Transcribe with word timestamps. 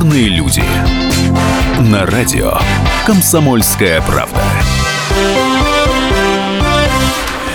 Культурные 0.00 0.30
люди. 0.30 0.62
На 1.78 2.06
радио 2.06 2.54
«Комсомольская 3.04 4.00
правда». 4.00 4.40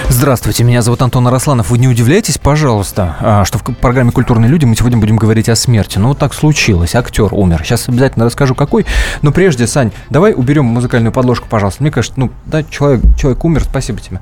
Здравствуйте, 0.09 0.63
меня 0.63 0.83
зовут 0.83 1.01
Антон 1.01 1.27
Арасланов. 1.27 1.71
Вы 1.71 1.79
не 1.79 1.87
удивляйтесь, 1.87 2.37
пожалуйста, 2.37 3.15
а, 3.19 3.45
что 3.45 3.57
в 3.57 3.63
программе 3.63 4.11
«Культурные 4.11 4.47
люди» 4.47 4.65
мы 4.65 4.75
сегодня 4.75 4.99
будем 4.99 5.15
говорить 5.15 5.49
о 5.49 5.55
смерти. 5.55 5.97
Ну, 5.97 6.09
вот 6.09 6.19
так 6.19 6.35
случилось. 6.35 6.93
Актер 6.93 7.33
умер. 7.33 7.63
Сейчас 7.63 7.89
обязательно 7.89 8.25
расскажу, 8.25 8.53
какой. 8.53 8.85
Но 9.23 9.31
прежде, 9.31 9.65
Сань, 9.65 9.91
давай 10.11 10.33
уберем 10.35 10.65
музыкальную 10.65 11.11
подложку, 11.11 11.47
пожалуйста. 11.49 11.81
Мне 11.81 11.91
кажется, 11.91 12.19
ну, 12.19 12.29
да, 12.45 12.61
человек, 12.61 13.01
человек 13.17 13.43
умер, 13.43 13.63
спасибо 13.63 13.99
тебе. 13.99 14.21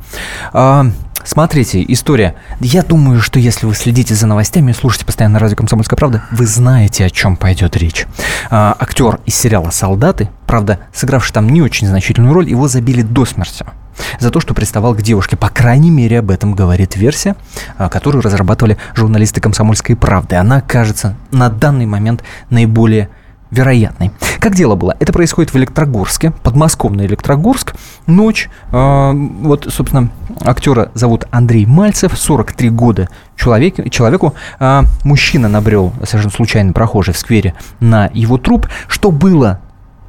Смотрите, 1.25 1.83
история. 1.87 2.35
Я 2.59 2.84
думаю, 2.84 3.21
что 3.21 3.39
если 3.39 3.66
вы 3.66 3.75
следите 3.75 4.13
за 4.13 4.27
новостями 4.27 4.71
и 4.71 4.73
слушаете 4.73 5.05
постоянно 5.05 5.39
радио 5.39 5.55
«Комсомольская 5.55 5.95
правда», 5.95 6.23
вы 6.31 6.45
знаете, 6.45 7.05
о 7.05 7.09
чем 7.09 7.38
пойдет 7.38 7.77
речь. 7.77 8.05
А, 8.49 8.75
актер 8.77 9.20
из 9.25 9.35
сериала 9.35 9.70
«Солдаты», 9.70 10.29
правда, 10.45 10.79
сыгравший 10.93 11.34
там 11.34 11.48
не 11.48 11.62
очень 11.62 11.88
значительную 11.88 12.34
роль, 12.34 12.49
его 12.49 12.67
забили 12.67 13.03
до 13.03 13.23
смерти 13.25 13.65
за 14.20 14.31
то, 14.31 14.41
что 14.41 14.53
приставал 14.53 14.95
к 14.95 15.01
девушке. 15.01 15.38
По 15.38 15.49
крайней 15.49 15.91
мере, 15.91 16.20
об 16.20 16.29
этом 16.29 16.55
говорит 16.55 16.98
версия, 16.98 17.35
а, 17.77 17.87
которую 17.87 18.21
разрабатывали 18.21 18.77
журналисты 18.93 19.40
«Комсомольской 19.40 19.95
правды». 19.95 20.35
Она 20.35 20.59
кажется 20.59 21.15
на 21.31 21.49
данный 21.49 21.85
момент 21.85 22.21
наиболее 22.49 23.09
вероятной. 23.53 24.12
Как 24.39 24.55
дело 24.55 24.75
было? 24.75 24.95
Это 24.99 25.13
происходит 25.13 25.53
в 25.53 25.57
Электрогорске, 25.57 26.31
подмосковный 26.43 27.05
Электрогорск. 27.05 27.76
Ночь. 28.07 28.49
Э, 28.71 29.12
вот, 29.13 29.67
собственно, 29.70 30.09
актера 30.41 30.91
зовут 30.93 31.26
Андрей 31.31 31.66
Мальцев, 31.66 32.17
43 32.17 32.70
года 32.70 33.09
человек, 33.35 33.89
человеку. 33.89 34.34
Э, 34.59 34.81
мужчина 35.04 35.48
набрел, 35.48 35.93
совершенно 36.04 36.34
случайно 36.34 36.74
прохожий 36.74 37.13
в 37.13 37.18
сквере, 37.18 37.54
на 37.79 38.09
его 38.13 38.37
труп. 38.37 38.68
Что 38.87 39.12
было 39.12 39.59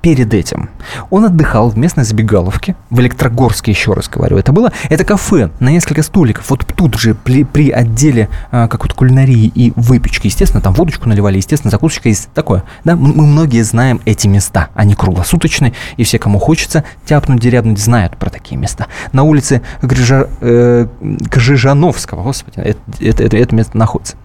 перед 0.04 0.34
этим 0.34 0.68
он 1.08 1.24
отдыхал 1.24 1.70
в 1.70 1.78
местной 1.78 2.04
забегаловке, 2.04 2.76
в 2.90 3.00
Электрогорске, 3.00 3.70
еще 3.70 3.94
раз 3.94 4.06
говорю, 4.06 4.36
это 4.36 4.52
было. 4.52 4.70
Это 4.90 5.02
кафе 5.02 5.48
на 5.60 5.70
несколько 5.70 6.02
столиков, 6.02 6.50
вот 6.50 6.66
тут 6.76 6.96
же 6.96 7.14
при, 7.14 7.42
при 7.42 7.70
отделе 7.70 8.28
а, 8.50 8.68
какой-то 8.68 8.94
кулинарии 8.94 9.50
и 9.54 9.72
выпечки. 9.76 10.26
Естественно, 10.26 10.60
там 10.60 10.74
водочку 10.74 11.08
наливали, 11.08 11.38
естественно, 11.38 11.70
закусочка 11.70 12.10
есть 12.10 12.28
такое. 12.34 12.64
Да, 12.84 12.96
мы, 12.96 13.26
многие 13.26 13.62
знаем 13.62 14.02
эти 14.04 14.28
места, 14.28 14.68
они 14.74 14.94
круглосуточные, 14.94 15.72
и 15.96 16.04
все, 16.04 16.18
кому 16.18 16.38
хочется 16.38 16.84
тяпнуть, 17.06 17.40
дерябнуть, 17.40 17.78
знают 17.78 18.18
про 18.18 18.28
такие 18.28 18.58
места. 18.58 18.88
На 19.12 19.22
улице 19.22 19.62
Грижа, 19.80 20.28
э, 20.42 20.86
Гжижановского, 21.00 22.22
господи, 22.24 22.58
это, 22.58 22.80
это, 23.00 23.22
это, 23.24 23.36
это 23.38 23.54
место 23.54 23.78
находится. 23.78 24.16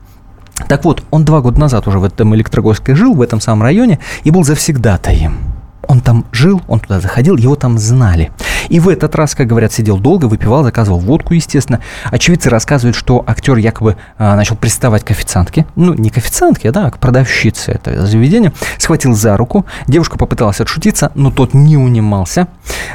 Так 0.67 0.83
вот, 0.83 1.05
он 1.09 1.23
два 1.23 1.39
года 1.39 1.57
назад 1.57 1.87
уже 1.87 1.99
в 1.99 2.03
этом 2.03 2.35
Электрогорске 2.35 2.95
жил, 2.95 3.13
в 3.13 3.21
этом 3.21 3.39
самом 3.39 3.63
районе, 3.63 3.99
и 4.25 4.31
был 4.31 4.43
завсегдатаем. 4.43 5.58
Он 5.89 6.01
там 6.01 6.25
жил, 6.31 6.61
он 6.67 6.79
туда 6.79 6.99
заходил, 6.99 7.35
его 7.35 7.55
там 7.55 7.79
знали. 7.79 8.31
И 8.69 8.79
в 8.79 8.89
этот 8.89 9.15
раз, 9.15 9.33
как 9.33 9.47
говорят, 9.47 9.73
сидел 9.73 9.97
долго, 9.97 10.25
выпивал, 10.25 10.63
заказывал 10.63 10.99
водку, 10.99 11.33
естественно. 11.33 11.79
Очевидцы 12.11 12.51
рассказывают, 12.51 12.95
что 12.95 13.23
актер 13.25 13.57
якобы 13.57 13.97
а, 14.19 14.35
начал 14.35 14.55
приставать 14.55 15.03
к 15.03 15.09
официантке. 15.09 15.65
Ну, 15.75 15.95
не 15.95 16.11
к 16.11 16.17
официантке, 16.17 16.69
а 16.69 16.71
да, 16.71 16.91
к 16.91 16.99
продавщице 16.99 17.71
этого 17.71 18.05
заведения. 18.05 18.53
Схватил 18.77 19.15
за 19.15 19.35
руку. 19.35 19.65
Девушка 19.87 20.19
попыталась 20.19 20.61
отшутиться, 20.61 21.11
но 21.15 21.31
тот 21.31 21.55
не 21.55 21.75
унимался. 21.75 22.49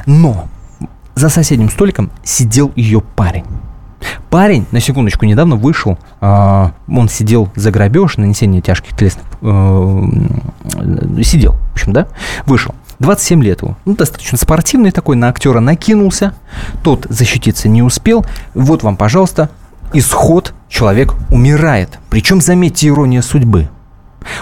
Но 0.06 0.46
за 1.16 1.30
соседним 1.30 1.70
столиком 1.70 2.12
сидел 2.22 2.70
ее 2.76 3.00
парень. 3.00 3.44
Парень, 4.30 4.66
на 4.70 4.78
секундочку, 4.78 5.24
недавно 5.24 5.56
вышел, 5.56 5.98
э, 6.20 6.68
он 6.88 7.08
сидел 7.08 7.50
за 7.56 7.72
грабеж, 7.72 8.18
нанесение 8.18 8.60
тяжких 8.60 8.96
телесных, 8.96 9.24
э, 9.42 10.02
сидел, 11.22 11.54
в 11.54 11.72
общем, 11.72 11.92
да, 11.92 12.06
вышел. 12.46 12.74
27 12.98 13.42
лет 13.42 13.62
его. 13.62 13.76
Ну, 13.84 13.94
достаточно 13.94 14.38
спортивный 14.38 14.90
такой, 14.90 15.16
на 15.16 15.28
актера 15.28 15.60
накинулся. 15.60 16.34
Тот 16.82 17.06
защититься 17.08 17.68
не 17.68 17.82
успел. 17.82 18.24
Вот 18.54 18.82
вам, 18.82 18.96
пожалуйста, 18.96 19.50
исход. 19.92 20.54
Человек 20.68 21.14
умирает. 21.30 21.98
Причем, 22.10 22.40
заметьте, 22.40 22.88
ирония 22.88 23.22
судьбы. 23.22 23.68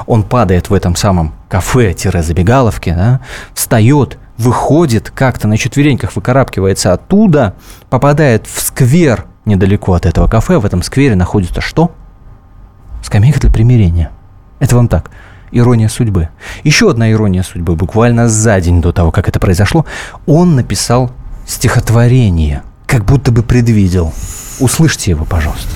Он 0.07 0.23
падает 0.23 0.71
в 0.71 0.75
этом 0.75 0.97
самом 0.97 1.35
кафе-забегаловке, 1.49 2.95
да, 2.95 3.21
встает, 3.53 4.19
выходит 4.39 5.11
как-то 5.11 5.49
на 5.49 5.59
четвереньках, 5.59 6.17
выкарабкивается 6.17 6.93
оттуда, 6.93 7.55
попадает 7.91 8.47
в 8.47 8.61
сквер 8.61 9.27
недалеко 9.45 9.93
от 9.95 10.07
этого 10.07 10.29
кафе, 10.29 10.59
в 10.59 10.65
этом 10.65 10.83
сквере 10.83 11.17
находится 11.17 11.61
что? 11.61 11.93
Скамейка 13.03 13.41
для 13.41 13.51
примирения. 13.51 14.11
Это 14.61 14.77
вам 14.77 14.89
так 14.89 15.11
ирония 15.53 15.89
судьбы. 15.89 16.29
Еще 16.65 16.91
одна 16.91 17.13
ирония 17.13 17.43
судьбы, 17.43 17.77
буквально 17.77 18.29
за 18.29 18.61
день 18.61 18.81
до 18.81 18.93
того, 18.93 19.11
как 19.11 19.29
это 19.29 19.39
произошло, 19.39 19.87
он 20.27 20.57
написал 20.57 21.13
стихотворение, 21.47 22.63
как 22.87 23.05
будто 23.05 23.31
бы 23.31 23.43
предвидел. 23.43 24.13
Услышьте 24.59 25.11
его, 25.13 25.25
пожалуйста. 25.25 25.69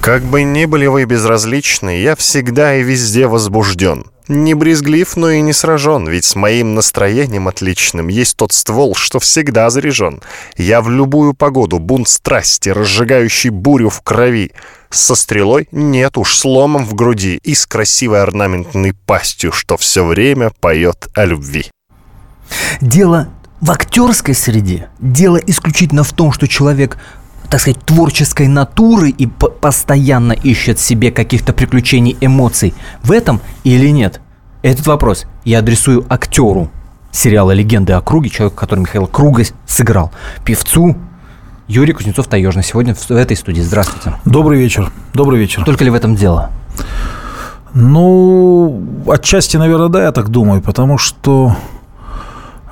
Как 0.00 0.22
бы 0.22 0.42
ни 0.42 0.64
были 0.64 0.86
вы 0.86 1.04
безразличны, 1.04 2.00
я 2.00 2.16
всегда 2.16 2.74
и 2.74 2.82
везде 2.82 3.26
возбужден. 3.26 4.06
Не 4.28 4.54
брезглив, 4.54 5.16
но 5.16 5.30
и 5.30 5.40
не 5.40 5.52
сражен, 5.52 6.08
ведь 6.08 6.24
с 6.24 6.36
моим 6.36 6.74
настроением 6.74 7.48
отличным 7.48 8.08
есть 8.08 8.36
тот 8.36 8.52
ствол, 8.52 8.94
что 8.94 9.18
всегда 9.18 9.68
заряжен. 9.70 10.22
Я 10.56 10.80
в 10.82 10.88
любую 10.88 11.34
погоду 11.34 11.78
бунт 11.80 12.08
страсти, 12.08 12.68
разжигающий 12.68 13.50
бурю 13.50 13.90
в 13.90 14.00
крови. 14.02 14.52
Со 14.90 15.14
стрелой 15.14 15.68
нет 15.70 16.18
уж, 16.18 16.36
сломом 16.36 16.84
в 16.84 16.94
груди 16.94 17.38
и 17.44 17.54
с 17.54 17.64
красивой 17.64 18.22
орнаментной 18.22 18.92
пастью, 18.92 19.52
что 19.52 19.76
все 19.76 20.04
время 20.04 20.50
поет 20.60 21.08
о 21.14 21.24
любви. 21.24 21.70
Дело 22.80 23.28
в 23.60 23.70
актерской 23.70 24.34
среде. 24.34 24.88
Дело 24.98 25.36
исключительно 25.36 26.02
в 26.02 26.12
том, 26.12 26.32
что 26.32 26.48
человек 26.48 26.98
так 27.48 27.60
сказать, 27.60 27.84
творческой 27.84 28.46
натуры 28.46 29.10
и 29.10 29.26
постоянно 29.26 30.32
ищет 30.32 30.78
себе 30.78 31.10
каких-то 31.10 31.52
приключений, 31.52 32.16
эмоций. 32.20 32.72
В 33.02 33.10
этом 33.10 33.40
или 33.64 33.88
нет? 33.88 34.20
Этот 34.62 34.86
вопрос 34.86 35.26
я 35.44 35.58
адресую 35.58 36.06
актеру 36.08 36.70
сериала 37.10 37.50
«Легенды 37.50 37.92
о 37.92 38.00
круге», 38.02 38.30
человеку, 38.30 38.56
который 38.56 38.80
Михаил 38.80 39.08
Круга 39.08 39.42
сыграл, 39.66 40.12
певцу 40.44 40.96
Юрий 41.70 41.92
Кузнецов-Таежный 41.92 42.64
сегодня 42.64 42.96
в 42.96 43.10
этой 43.12 43.36
студии. 43.36 43.60
Здравствуйте. 43.60 44.18
Добрый 44.24 44.58
вечер. 44.58 44.90
Добрый 45.14 45.38
вечер. 45.38 45.64
Только 45.64 45.84
ли 45.84 45.90
в 45.90 45.94
этом 45.94 46.16
дело? 46.16 46.50
Ну, 47.74 48.82
отчасти, 49.06 49.56
наверное, 49.56 49.88
да, 49.88 50.02
я 50.02 50.10
так 50.10 50.30
думаю, 50.30 50.62
потому 50.62 50.98
что, 50.98 51.54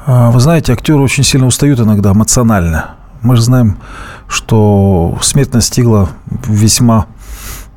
а, 0.05 0.33
вы 0.33 0.41
знаете, 0.41 0.73
актеры 0.73 1.01
очень 1.01 1.23
сильно 1.23 1.47
устают 1.47 1.79
иногда 1.79 2.11
эмоционально. 2.11 2.97
Мы 3.23 3.37
же 3.37 3.43
знаем, 3.43 3.79
что 4.27 5.17
смерть 5.23 5.55
настигла 5.55 6.09
весьма 6.49 7.07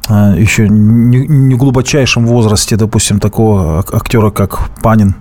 а, 0.09 0.33
еще 0.33 0.67
не 0.69 1.55
глубочайшем 1.55 2.25
возрасте, 2.25 2.77
допустим, 2.77 3.19
такого 3.19 3.85
актера, 3.93 4.31
как 4.31 4.71
Панин, 4.81 5.13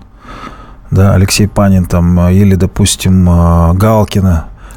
да, 0.90 1.12
Алексей 1.12 1.46
Панин, 1.46 1.84
там, 1.84 2.30
или, 2.30 2.54
допустим, 2.54 3.28
а, 3.28 3.74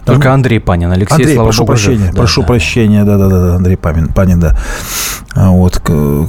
Галкина. 0.05 0.15
Только 0.15 0.33
Андрей 0.33 0.59
Панин, 0.59 0.91
Алексей, 0.91 1.15
Андрей, 1.15 1.35
слава 1.35 1.47
прошу 1.47 1.61
богу, 1.61 1.67
прощения, 1.71 2.05
жив. 2.05 2.15
прошу 2.15 2.41
да, 2.41 2.47
прощения, 2.47 3.03
да, 3.05 3.17
да, 3.17 3.29
да, 3.29 3.41
да, 3.41 3.55
Андрей 3.55 3.77
Панин, 3.77 4.07
Панин, 4.09 4.39
да, 4.39 4.57
вот, 5.35 5.79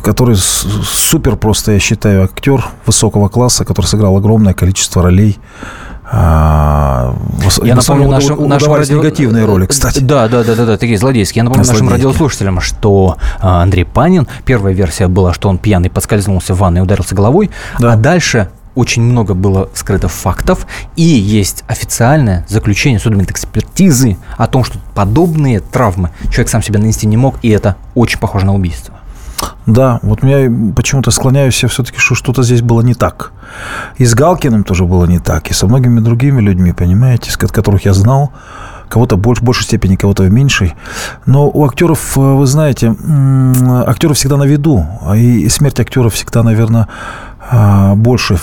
который 0.02 0.36
супер 0.36 1.36
просто, 1.36 1.72
я 1.72 1.78
считаю, 1.80 2.24
актер 2.24 2.64
высокого 2.86 3.28
класса, 3.28 3.64
который 3.64 3.86
сыграл 3.86 4.16
огромное 4.16 4.54
количество 4.54 5.02
ролей 5.02 5.38
а, 6.06 7.14
я 7.62 7.74
напомню 7.74 8.08
нашим, 8.08 8.46
нашим 8.46 8.74
радио... 8.74 8.98
негативные 8.98 9.46
роли, 9.46 9.66
кстати. 9.66 10.00
Да, 10.00 10.28
да, 10.28 10.44
да, 10.44 10.54
да, 10.54 10.66
да, 10.66 10.76
такие 10.76 10.98
злодейские. 10.98 11.40
Я 11.40 11.44
напомню 11.44 11.66
нашим 11.66 11.88
радиослушателям, 11.88 12.60
что 12.60 13.16
а, 13.40 13.62
Андрей 13.62 13.84
Панин, 13.84 14.28
первая 14.44 14.74
версия 14.74 15.08
была, 15.08 15.32
что 15.32 15.48
он 15.48 15.58
пьяный 15.58 15.90
подскользнулся 15.90 16.54
в 16.54 16.58
ванной 16.58 16.80
и 16.80 16.82
ударился 16.82 17.14
головой, 17.14 17.50
да. 17.78 17.94
а 17.94 17.96
дальше 17.96 18.50
очень 18.74 19.02
много 19.02 19.34
было 19.34 19.68
скрыто 19.74 20.08
фактов, 20.08 20.66
и 20.96 21.02
есть 21.02 21.64
официальное 21.66 22.44
заключение 22.48 22.98
судмедэкспертизы 22.98 24.16
о 24.36 24.46
том, 24.46 24.64
что 24.64 24.78
подобные 24.94 25.60
травмы 25.60 26.10
человек 26.24 26.48
сам 26.48 26.62
себе 26.62 26.78
нанести 26.78 27.06
не 27.06 27.16
мог, 27.16 27.36
и 27.42 27.48
это 27.48 27.76
очень 27.94 28.18
похоже 28.18 28.46
на 28.46 28.54
убийство. 28.54 28.94
Да, 29.66 29.98
вот 30.02 30.22
меня 30.22 30.50
почему-то 30.74 31.10
склоняюсь 31.10 31.62
я 31.62 31.68
все-таки, 31.68 31.98
что 31.98 32.14
что-то 32.14 32.42
здесь 32.42 32.62
было 32.62 32.82
не 32.82 32.94
так. 32.94 33.32
И 33.96 34.04
с 34.04 34.14
Галкиным 34.14 34.64
тоже 34.64 34.84
было 34.84 35.06
не 35.06 35.18
так, 35.18 35.50
и 35.50 35.54
со 35.54 35.66
многими 35.66 36.00
другими 36.00 36.40
людьми, 36.40 36.72
понимаете, 36.72 37.30
с 37.30 37.36
которых 37.36 37.84
я 37.84 37.94
знал, 37.94 38.32
кого-то 38.88 39.16
больше, 39.16 39.42
в 39.42 39.44
большей 39.44 39.64
степени, 39.64 39.96
кого-то 39.96 40.22
в 40.22 40.30
меньшей. 40.30 40.74
Но 41.26 41.48
у 41.48 41.64
актеров, 41.66 42.16
э, 42.16 42.20
вы 42.20 42.46
знаете, 42.46 42.94
актеры 43.86 44.14
всегда 44.14 44.36
на 44.36 44.44
виду, 44.44 44.86
и 45.16 45.48
смерть 45.48 45.80
актера 45.80 46.10
всегда, 46.10 46.42
наверное, 46.42 46.82
а, 46.82 47.33
больше 47.94 48.38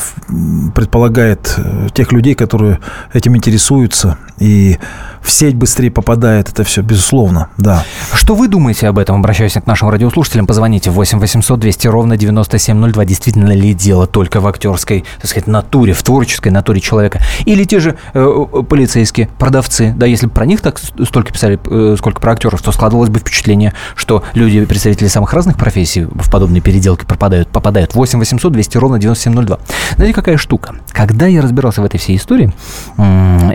предполагает 0.76 1.54
э, 1.58 1.88
тех 1.94 2.12
людей, 2.12 2.36
которые 2.36 2.80
этим 3.14 3.36
интересуются, 3.36 4.18
и 4.38 4.78
в 5.22 5.32
сеть 5.32 5.56
быстрее 5.56 5.92
попадает 5.92 6.50
это 6.50 6.64
все, 6.64 6.82
безусловно, 6.82 7.50
да. 7.58 7.84
Что 8.14 8.34
вы 8.36 8.48
думаете 8.48 8.88
об 8.88 8.98
этом? 8.98 9.18
Обращаюсь 9.20 9.54
к 9.54 9.68
нашим 9.68 9.90
радиослушателям. 9.90 10.48
Позвоните 10.48 10.90
8 10.90 11.20
800 11.20 11.60
200 11.60 11.88
ровно 11.88 12.18
9702. 12.18 13.06
Действительно 13.06 13.52
ли 13.52 13.74
дело 13.74 14.08
только 14.08 14.40
в 14.40 14.48
актерской, 14.48 15.06
так 15.20 15.30
сказать, 15.30 15.48
натуре, 15.48 15.94
в 15.94 16.02
творческой 16.02 16.50
натуре 16.52 16.82
человека? 16.82 17.22
Или 17.46 17.66
те 17.66 17.80
же 17.80 17.98
э, 18.14 18.20
э 18.20 18.64
полицейские, 18.64 19.30
продавцы, 19.38 19.94
да, 19.96 20.06
если 20.06 20.26
бы 20.26 20.32
про 20.32 20.46
них 20.46 20.62
так 20.62 20.80
столько 20.80 21.32
писали, 21.32 21.60
э, 21.70 21.96
сколько 21.98 22.20
про 22.20 22.32
актеров, 22.32 22.62
то 22.62 22.72
складывалось 22.72 23.10
бы 23.10 23.20
впечатление, 23.20 23.74
что 23.96 24.24
люди, 24.34 24.64
представители 24.66 25.08
самых 25.08 25.34
разных 25.34 25.58
профессий 25.58 26.06
в 26.06 26.32
подобные 26.32 26.62
переделки 26.62 27.06
попадают, 27.06 27.50
попадают. 27.50 27.94
8 27.94 28.18
800 28.18 28.52
200 28.52 28.78
ровно 28.78 28.91
9702. 29.00 29.60
Знаете, 29.96 30.14
какая 30.14 30.38
штука? 30.38 30.76
Когда 30.92 31.28
я 31.28 31.42
разбирался 31.42 31.82
в 31.82 31.86
этой 31.86 32.00
всей 32.00 32.18
истории, 32.18 32.54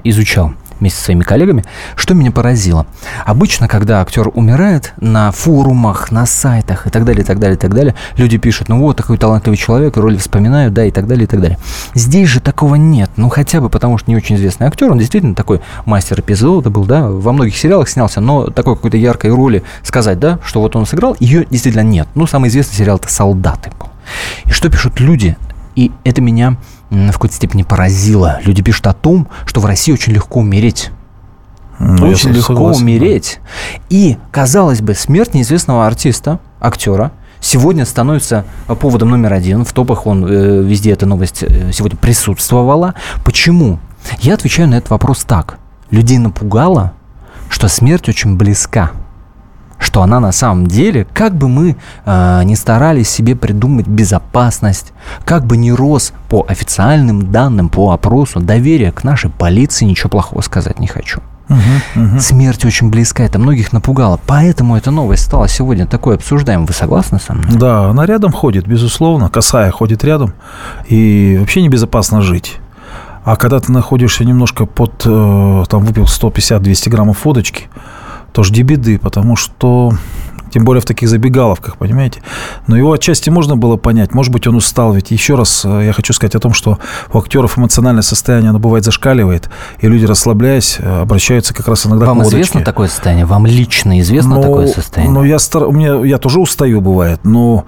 изучал 0.04 0.52
вместе 0.80 0.98
со 0.98 1.04
своими 1.06 1.22
коллегами, 1.22 1.64
что 1.94 2.14
меня 2.14 2.30
поразило. 2.30 2.86
Обычно, 3.24 3.68
когда 3.68 4.02
актер 4.02 4.28
умирает 4.34 4.92
на 5.00 5.32
форумах, 5.32 6.10
на 6.10 6.26
сайтах 6.26 6.86
и 6.86 6.90
так 6.90 7.04
далее, 7.04 7.22
и 7.22 7.24
так 7.24 7.38
далее, 7.38 7.56
и 7.56 7.58
так 7.58 7.74
далее, 7.74 7.94
люди 8.16 8.36
пишут, 8.36 8.68
ну 8.68 8.80
вот, 8.80 8.96
такой 8.96 9.16
талантливый 9.16 9.56
человек, 9.56 9.96
роли 9.96 10.16
вспоминаю, 10.16 10.70
да, 10.70 10.84
и 10.84 10.90
так 10.90 11.06
далее, 11.06 11.24
и 11.24 11.26
так 11.26 11.40
далее. 11.40 11.58
Здесь 11.94 12.28
же 12.28 12.40
такого 12.40 12.74
нет, 12.74 13.10
ну 13.16 13.28
хотя 13.28 13.60
бы 13.60 13.70
потому, 13.70 13.98
что 13.98 14.10
не 14.10 14.16
очень 14.16 14.36
известный 14.36 14.66
актер, 14.66 14.90
он 14.90 14.98
действительно 14.98 15.34
такой 15.34 15.60
мастер 15.86 16.20
эпизода 16.20 16.68
был, 16.68 16.84
да, 16.84 17.08
во 17.08 17.32
многих 17.32 17.56
сериалах 17.56 17.88
снялся, 17.88 18.20
но 18.20 18.50
такой 18.50 18.76
какой-то 18.76 18.98
яркой 18.98 19.30
роли 19.30 19.62
сказать, 19.82 20.18
да, 20.18 20.38
что 20.44 20.60
вот 20.60 20.76
он 20.76 20.84
сыграл, 20.84 21.16
ее 21.20 21.46
действительно 21.48 21.82
нет. 21.82 22.06
Ну, 22.14 22.26
самый 22.26 22.50
известный 22.50 22.74
сериал 22.74 22.96
это 22.96 23.10
«Солдаты» 23.10 23.70
был. 23.78 23.88
И 24.44 24.50
что 24.50 24.68
пишут 24.68 25.00
люди? 25.00 25.36
И 25.74 25.92
это 26.04 26.20
меня 26.20 26.56
в 26.90 27.12
какой-то 27.12 27.34
степени 27.34 27.62
поразило. 27.62 28.40
Люди 28.44 28.62
пишут 28.62 28.86
о 28.86 28.92
том, 28.92 29.28
что 29.44 29.60
в 29.60 29.66
России 29.66 29.92
очень 29.92 30.12
легко 30.12 30.40
умереть. 30.40 30.90
Ну, 31.78 32.08
очень 32.08 32.30
легко 32.30 32.54
согласен, 32.54 32.82
умереть. 32.82 33.40
Да. 33.42 33.80
И, 33.90 34.16
казалось 34.30 34.80
бы, 34.80 34.94
смерть 34.94 35.34
неизвестного 35.34 35.86
артиста, 35.86 36.40
актера, 36.58 37.12
сегодня 37.40 37.84
становится 37.84 38.44
поводом 38.80 39.10
номер 39.10 39.34
один. 39.34 39.64
В 39.64 39.72
топах 39.74 40.06
он 40.06 40.24
э, 40.26 40.62
везде 40.62 40.92
эта 40.92 41.04
новость 41.04 41.42
э, 41.42 41.72
сегодня 41.72 41.98
присутствовала. 41.98 42.94
Почему? 43.24 43.78
Я 44.20 44.34
отвечаю 44.34 44.68
на 44.68 44.76
этот 44.76 44.90
вопрос 44.90 45.24
так. 45.24 45.58
Людей 45.90 46.16
напугало, 46.16 46.94
что 47.50 47.68
смерть 47.68 48.08
очень 48.08 48.36
близка 48.36 48.92
что 49.86 50.02
она 50.02 50.18
на 50.18 50.32
самом 50.32 50.66
деле, 50.66 51.06
как 51.14 51.36
бы 51.36 51.48
мы 51.48 51.76
э, 52.04 52.42
ни 52.44 52.54
старались 52.54 53.08
себе 53.08 53.36
придумать 53.36 53.86
безопасность, 53.86 54.92
как 55.24 55.46
бы 55.46 55.56
ни 55.56 55.70
рос 55.70 56.12
по 56.28 56.44
официальным 56.48 57.30
данным, 57.30 57.68
по 57.68 57.92
опросу, 57.92 58.40
доверие 58.40 58.90
к 58.90 59.04
нашей 59.04 59.30
полиции, 59.30 59.84
ничего 59.84 60.10
плохого 60.10 60.40
сказать 60.40 60.80
не 60.80 60.88
хочу. 60.88 61.20
Угу, 61.48 62.02
угу. 62.02 62.18
Смерть 62.18 62.64
очень 62.64 62.90
близка, 62.90 63.22
это 63.22 63.38
многих 63.38 63.72
напугало. 63.72 64.18
Поэтому 64.26 64.76
эта 64.76 64.90
новость 64.90 65.22
стала 65.22 65.46
сегодня 65.46 65.86
такой 65.86 66.16
обсуждаемой. 66.16 66.66
Вы 66.66 66.72
согласны 66.72 67.20
со 67.20 67.34
мной? 67.34 67.56
Да, 67.56 67.88
она 67.88 68.04
рядом 68.06 68.32
ходит, 68.32 68.66
безусловно. 68.66 69.28
Косая 69.28 69.70
ходит 69.70 70.02
рядом. 70.02 70.34
И 70.88 71.36
вообще 71.38 71.62
небезопасно 71.62 72.22
жить. 72.22 72.56
А 73.24 73.36
когда 73.36 73.60
ты 73.60 73.70
находишься 73.70 74.24
немножко 74.24 74.66
под, 74.66 75.02
э, 75.04 75.64
там, 75.68 75.84
выпил 75.84 76.04
150-200 76.04 76.90
граммов 76.90 77.24
водочки, 77.24 77.68
то 78.36 78.42
жди 78.42 78.60
беды, 78.60 78.98
потому 78.98 79.34
что 79.34 79.94
тем 80.50 80.66
более 80.66 80.82
в 80.82 80.84
таких 80.84 81.08
забегаловках, 81.08 81.78
понимаете. 81.78 82.20
Но 82.66 82.76
его 82.76 82.92
отчасти 82.92 83.30
можно 83.30 83.56
было 83.56 83.78
понять. 83.78 84.12
Может 84.12 84.30
быть, 84.30 84.46
он 84.46 84.56
устал. 84.56 84.92
Ведь 84.92 85.10
еще 85.10 85.36
раз 85.36 85.64
э, 85.64 85.86
я 85.86 85.94
хочу 85.94 86.12
сказать 86.12 86.34
о 86.34 86.38
том, 86.38 86.52
что 86.52 86.78
у 87.14 87.18
актеров 87.18 87.56
эмоциональное 87.56 88.02
состояние, 88.02 88.50
оно 88.50 88.58
бывает 88.58 88.84
зашкаливает, 88.84 89.48
и 89.80 89.88
люди, 89.88 90.04
расслабляясь, 90.04 90.76
э, 90.78 91.00
обращаются 91.00 91.54
как 91.54 91.66
раз 91.66 91.86
иногда 91.86 92.04
Вам 92.04 92.18
к 92.18 92.24
водочке. 92.24 92.42
известно 92.42 92.60
такое 92.60 92.88
состояние? 92.88 93.24
Вам 93.24 93.46
лично 93.46 93.98
известно 94.00 94.34
ну, 94.34 94.42
такое 94.42 94.66
состояние? 94.66 95.14
Ну, 95.14 95.24
я, 95.24 95.38
стар... 95.38 95.72
меня, 95.72 96.04
я 96.04 96.18
тоже 96.18 96.38
устаю, 96.38 96.82
бывает, 96.82 97.20
но 97.24 97.64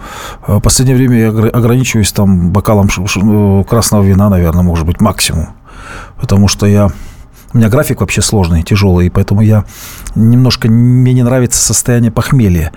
э, 0.47 0.57
в 0.57 0.61
последнее 0.61 0.99
время 0.99 1.19
я 1.19 1.29
ограничиваюсь 1.29 2.13
там 2.13 2.51
бокалом 2.51 2.91
красного 3.65 4.03
вина, 4.03 4.29
наверное, 4.29 4.63
может 4.63 4.85
быть, 4.85 5.01
максимум. 5.01 5.49
Потому 6.21 6.47
что 6.47 6.67
я 6.67 6.91
у 7.55 7.59
меня 7.59 7.69
график 7.71 8.01
вообще 8.01 8.21
сложный, 8.21 8.63
тяжелый, 8.63 9.07
и 9.07 9.11
поэтому 9.11 9.41
я 9.41 9.65
немножко, 10.15 10.69
мне 10.69 11.15
не 11.15 11.23
нравится 11.23 11.61
состояние 11.61 12.11
похмелья. 12.11 12.73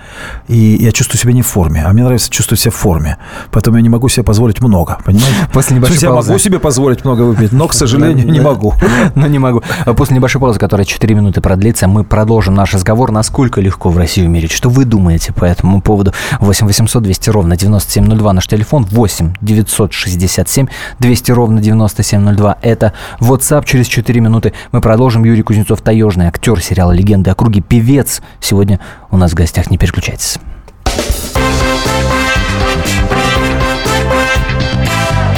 И 0.48 0.78
я 0.80 0.92
чувствую 0.92 1.20
себя 1.20 1.32
не 1.32 1.42
в 1.42 1.46
форме. 1.46 1.82
А 1.84 1.92
мне 1.92 2.04
нравится 2.04 2.30
чувствовать 2.30 2.60
себя 2.60 2.70
в 2.70 2.76
форме. 2.76 3.18
Поэтому 3.50 3.76
я 3.76 3.82
не 3.82 3.90
могу 3.90 4.08
себе 4.08 4.22
позволить 4.24 4.60
много, 4.62 4.98
понимаете? 5.04 5.36
После 5.52 5.76
небольшой 5.76 6.08
паузы. 6.08 6.28
Я 6.28 6.32
могу 6.32 6.38
себе 6.38 6.58
позволить 6.58 7.04
много 7.04 7.22
выпить, 7.22 7.52
но, 7.52 7.68
к 7.68 7.74
сожалению, 7.74 8.30
не 8.30 8.40
могу. 8.40 8.74
Но 9.14 9.26
не 9.26 9.38
могу. 9.38 9.62
После 9.96 10.16
небольшой 10.16 10.40
паузы, 10.40 10.58
которая 10.58 10.86
4 10.86 11.14
минуты 11.14 11.40
продлится, 11.40 11.86
мы 11.86 12.04
продолжим 12.04 12.54
наш 12.54 12.72
разговор, 12.72 13.10
насколько 13.10 13.60
легко 13.60 13.90
в 13.90 13.98
России 13.98 14.24
умереть. 14.24 14.52
Что 14.52 14.70
вы 14.70 14.84
думаете 14.84 15.32
по 15.32 15.44
этому 15.44 15.82
поводу? 15.82 16.14
8 16.40 16.66
800 16.66 17.02
200 17.02 17.30
ровно 17.30 17.56
9702 17.56 18.32
наш 18.32 18.46
телефон. 18.46 18.86
8 18.90 19.34
967 19.40 20.66
200 20.98 21.32
ровно 21.32 21.60
9702. 21.60 22.58
Это 22.62 22.92
WhatsApp 23.20 23.64
через 23.66 23.86
4 23.86 24.20
минуты 24.20 24.52
мы 24.70 24.80
продолжим. 24.80 25.24
Юрий 25.24 25.42
Кузнецов, 25.42 25.80
таежный 25.80 26.26
актер 26.26 26.60
сериала 26.60 26.92
«Легенды 26.92 27.30
о 27.30 27.34
круге», 27.34 27.60
певец. 27.60 28.22
Сегодня 28.40 28.80
у 29.10 29.16
нас 29.16 29.32
в 29.32 29.34
гостях. 29.34 29.70
Не 29.70 29.78
переключайтесь. 29.78 30.38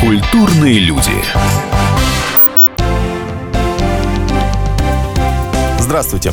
Культурные 0.00 0.80
люди. 0.80 1.12
Здравствуйте. 5.78 6.32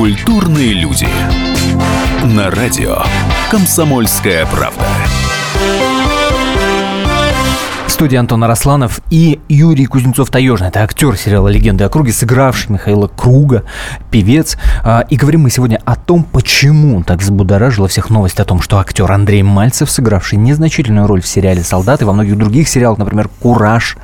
Культурные 0.00 0.72
люди. 0.72 1.06
На 2.24 2.50
радио 2.50 3.02
«Комсомольская 3.50 4.46
правда». 4.46 4.82
В 7.86 7.90
студии 7.90 8.16
Антон 8.16 8.42
Арасланов 8.42 9.02
и 9.10 9.40
Юрий 9.50 9.84
Кузнецов-Таежный. 9.84 10.68
Это 10.68 10.80
актер 10.80 11.18
сериала 11.18 11.48
«Легенды 11.48 11.84
о 11.84 11.90
круге», 11.90 12.12
сыгравший 12.12 12.72
Михаила 12.72 13.08
Круга, 13.08 13.64
певец. 14.10 14.56
А, 14.82 15.04
и 15.10 15.16
говорим 15.16 15.42
мы 15.42 15.50
сегодня 15.50 15.78
о 15.84 15.96
том, 15.96 16.22
почему 16.22 17.02
так 17.02 17.18
взбудоражила 17.18 17.86
всех 17.86 18.08
новость 18.08 18.40
о 18.40 18.46
том, 18.46 18.62
что 18.62 18.78
актер 18.78 19.12
Андрей 19.12 19.42
Мальцев, 19.42 19.90
сыгравший 19.90 20.38
незначительную 20.38 21.08
роль 21.08 21.20
в 21.20 21.26
сериале 21.26 21.62
«Солдаты», 21.62 22.06
во 22.06 22.14
многих 22.14 22.38
других 22.38 22.70
сериалах, 22.70 22.96
например, 22.96 23.28
«Кураж», 23.38 23.98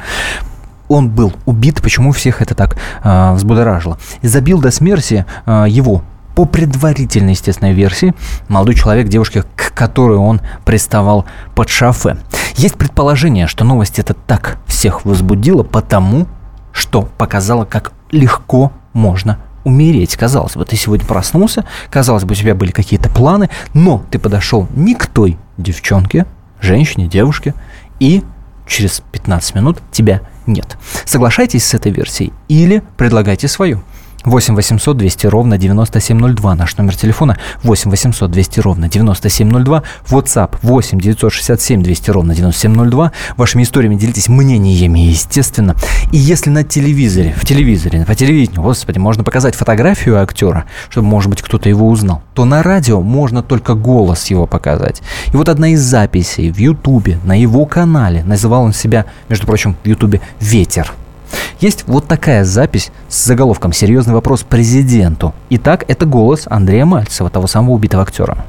он 0.88 1.11
был 1.11 1.33
убит, 1.45 1.83
почему 1.83 2.12
всех 2.12 2.43
это 2.43 2.55
так 2.55 2.76
э, 3.02 3.33
взбудоражило. 3.35 3.99
Забил 4.23 4.61
до 4.61 4.71
смерти 4.71 5.26
э, 5.47 5.66
его 5.69 6.02
по 6.35 6.45
предварительной, 6.45 7.33
естественной 7.33 7.73
версии, 7.73 8.14
молодой 8.49 8.75
человек 8.75 9.09
девушке, 9.09 9.43
к 9.57 9.73
которой 9.73 10.19
он 10.19 10.40
приставал 10.64 11.25
под 11.55 11.71
шафе. 11.71 12.19
Есть 12.57 12.76
предположение, 12.76 13.47
что 13.47 13.64
новость 13.64 13.99
это 13.99 14.14
так 14.14 14.59
всех 14.66 15.05
возбудила, 15.05 15.62
потому 15.62 16.26
что 16.73 17.02
показала, 17.02 17.64
как 17.64 17.93
легко 18.11 18.71
можно 18.93 19.38
умереть. 19.64 20.16
Казалось 20.16 20.57
бы, 20.57 20.64
ты 20.64 20.76
сегодня 20.76 21.07
проснулся, 21.07 21.64
казалось 21.90 22.25
бы, 22.25 22.33
у 22.33 22.35
тебя 22.35 22.55
были 22.55 22.71
какие-то 22.71 23.09
планы, 23.09 23.49
но 23.75 24.05
ты 24.11 24.19
подошел 24.19 24.69
не 24.75 24.95
к 24.95 25.07
той 25.07 25.38
девчонке, 25.57 26.26
женщине, 26.61 27.09
девушке, 27.09 27.55
и 27.99 28.23
через 28.66 29.02
15 29.12 29.55
минут 29.55 29.78
тебя 29.90 30.21
нет. 30.47 30.76
Соглашайтесь 31.05 31.65
с 31.65 31.75
этой 31.75 31.93
версией 31.93 32.33
или 32.49 32.83
предлагайте 32.97 33.49
свою. 33.49 33.83
8 34.26 34.56
800 34.56 34.97
200 34.97 35.26
ровно 35.28 35.56
9702. 35.56 36.54
Наш 36.56 36.76
номер 36.76 36.97
телефона 36.97 37.38
8 37.62 37.90
800 37.90 38.28
200 38.28 38.61
ровно 38.61 38.88
9702. 38.88 39.83
WhatsApp 40.09 40.56
8 40.62 41.00
967 41.00 41.83
200 41.83 42.11
ровно 42.11 42.35
9702. 42.35 43.12
Вашими 43.37 43.62
историями 43.62 43.95
делитесь 43.95 44.28
мнениями, 44.28 44.99
естественно. 44.99 45.76
И 46.11 46.16
если 46.16 46.50
на 46.50 46.64
телевизоре, 46.64 47.35
в 47.37 47.47
телевизоре, 47.47 48.04
по 48.04 48.16
телевидению, 48.16 48.62
господи, 48.62 48.99
можно 48.99 49.23
показать 49.23 49.54
фотографию 49.54 50.21
актера, 50.21 50.64
чтобы, 50.90 51.06
может 51.06 51.30
быть, 51.30 51.40
кто-то 51.40 51.68
его 51.68 51.88
узнал, 51.88 52.23
то 52.35 52.45
на 52.45 52.64
радио 52.64 53.00
можно 53.00 53.45
только 53.45 53.75
голос 53.75 54.26
его 54.26 54.49
показать. 54.49 55.02
И 55.33 55.37
вот 55.37 55.49
одна 55.49 55.68
из 55.68 55.80
записей 55.80 56.50
в 56.50 56.59
Ютубе, 56.59 57.21
на 57.25 57.40
его 57.40 57.64
канале, 57.64 58.25
называл 58.25 58.64
он 58.64 58.73
себя, 58.73 59.06
между 59.28 59.47
прочим, 59.47 59.76
в 59.85 59.87
Ютубе 59.87 60.21
«Ветер». 60.40 60.92
Есть 61.59 61.85
вот 61.87 62.07
такая 62.07 62.45
запись 62.45 62.91
с 63.09 63.25
заголовком 63.25 63.73
«Серьезный 63.73 64.13
вопрос 64.13 64.43
президенту». 64.43 65.33
Итак, 65.49 65.87
это 65.89 66.05
голос 66.05 66.43
Андрея 66.51 66.85
Мальцева, 66.85 67.31
того 67.31 67.47
самого 67.47 67.73
убитого 67.73 68.03
актера. 68.03 68.45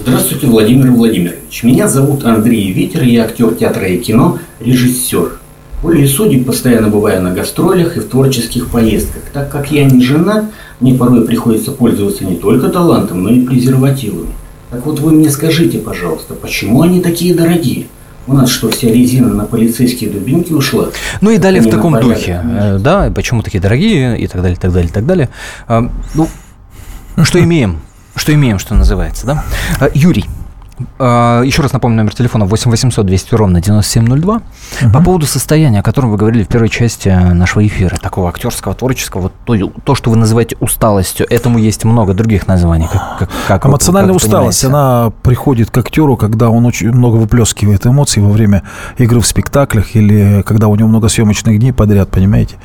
Здравствуйте, 0.00 0.48
Владимир 0.48 0.90
Владимирович. 0.90 1.62
Меня 1.62 1.86
зовут 1.86 2.24
Андрей 2.24 2.72
Ветер, 2.72 3.04
я 3.04 3.22
актер 3.24 3.54
театра 3.54 3.86
и 3.86 3.98
кино, 3.98 4.40
режиссер. 4.58 5.38
Волей 5.82 6.08
судеб 6.08 6.46
постоянно 6.46 6.88
бываю 6.88 7.22
на 7.22 7.30
гастролях 7.30 7.96
и 7.96 8.00
в 8.00 8.08
творческих 8.08 8.70
поездках. 8.70 9.22
Так 9.32 9.52
как 9.52 9.70
я 9.70 9.84
не 9.84 10.02
жена, 10.02 10.50
мне 10.80 10.94
порой 10.94 11.24
приходится 11.24 11.70
пользоваться 11.70 12.24
не 12.24 12.34
только 12.34 12.70
талантом, 12.70 13.22
но 13.22 13.30
и 13.30 13.46
презервативами. 13.46 14.32
Так 14.70 14.84
вот 14.84 14.98
вы 14.98 15.12
мне 15.12 15.30
скажите, 15.30 15.78
пожалуйста, 15.78 16.34
почему 16.34 16.82
они 16.82 17.00
такие 17.00 17.36
дорогие? 17.36 17.86
У 18.26 18.32
нас 18.32 18.50
что, 18.50 18.70
вся 18.70 18.88
резина 18.88 19.28
на 19.34 19.44
полицейские 19.44 20.10
дубинки 20.10 20.52
ушла? 20.52 20.88
Ну 21.20 21.30
и 21.30 21.38
далее 21.38 21.60
в 21.60 21.68
таком 21.68 21.92
порядок 21.92 22.16
духе. 22.16 22.40
меньше. 22.42 22.58
Э, 22.58 22.78
Да, 22.78 23.10
почему 23.14 23.42
такие 23.42 23.60
дорогие 23.60 24.18
и 24.18 24.26
так 24.26 24.40
далее, 24.40 24.56
так 24.58 24.72
далее, 24.72 24.88
и 24.88 24.92
так 24.92 25.04
далее. 25.06 25.28
А, 25.68 25.90
Ну, 26.14 26.28
что 27.24 27.42
имеем? 27.42 27.80
Что 28.16 28.32
имеем, 28.32 28.58
что 28.58 28.74
называется, 28.74 29.26
да? 29.26 29.44
А, 29.78 29.88
Юрий, 29.92 30.24
еще 30.98 31.62
раз 31.62 31.72
напомню 31.72 31.96
номер 31.98 32.14
телефона 32.14 32.46
8 32.46 32.70
800 32.70 33.06
200 33.06 33.34
ровно 33.34 33.60
9702. 33.60 34.40
По 34.92 35.02
поводу 35.02 35.26
состояния, 35.26 35.80
о 35.80 35.82
котором 35.82 36.10
вы 36.10 36.16
говорили 36.16 36.42
в 36.42 36.48
первой 36.48 36.68
части 36.68 37.08
нашего 37.08 37.64
эфира, 37.66 37.96
такого 37.96 38.28
актерского, 38.28 38.74
творческого, 38.74 39.22
вот 39.22 39.32
то, 39.44 39.54
то, 39.84 39.94
что 39.94 40.10
вы 40.10 40.16
называете 40.16 40.56
усталостью, 40.60 41.26
этому 41.30 41.58
есть 41.58 41.84
много 41.84 42.12
других 42.14 42.46
названий. 42.48 42.88
Как, 42.92 43.18
как, 43.18 43.30
как 43.46 43.64
вы- 43.64 43.70
Эмоциональная 43.70 44.12
как 44.14 44.22
вы 44.22 44.26
усталость, 44.26 44.62
понимаете? 44.62 44.84
она 44.86 45.10
приходит 45.22 45.70
к 45.70 45.78
актеру, 45.78 46.16
когда 46.16 46.50
он 46.50 46.66
очень 46.66 46.90
много 46.90 47.16
выплескивает 47.16 47.86
эмоций 47.86 48.22
во 48.22 48.30
время 48.30 48.62
игры 48.98 49.20
в 49.20 49.26
спектаклях 49.26 49.94
или 49.94 50.42
когда 50.42 50.68
у 50.68 50.74
него 50.74 50.88
много 50.88 51.08
съемочных 51.08 51.58
дней 51.58 51.72
подряд, 51.72 52.08
понимаете? 52.10 52.56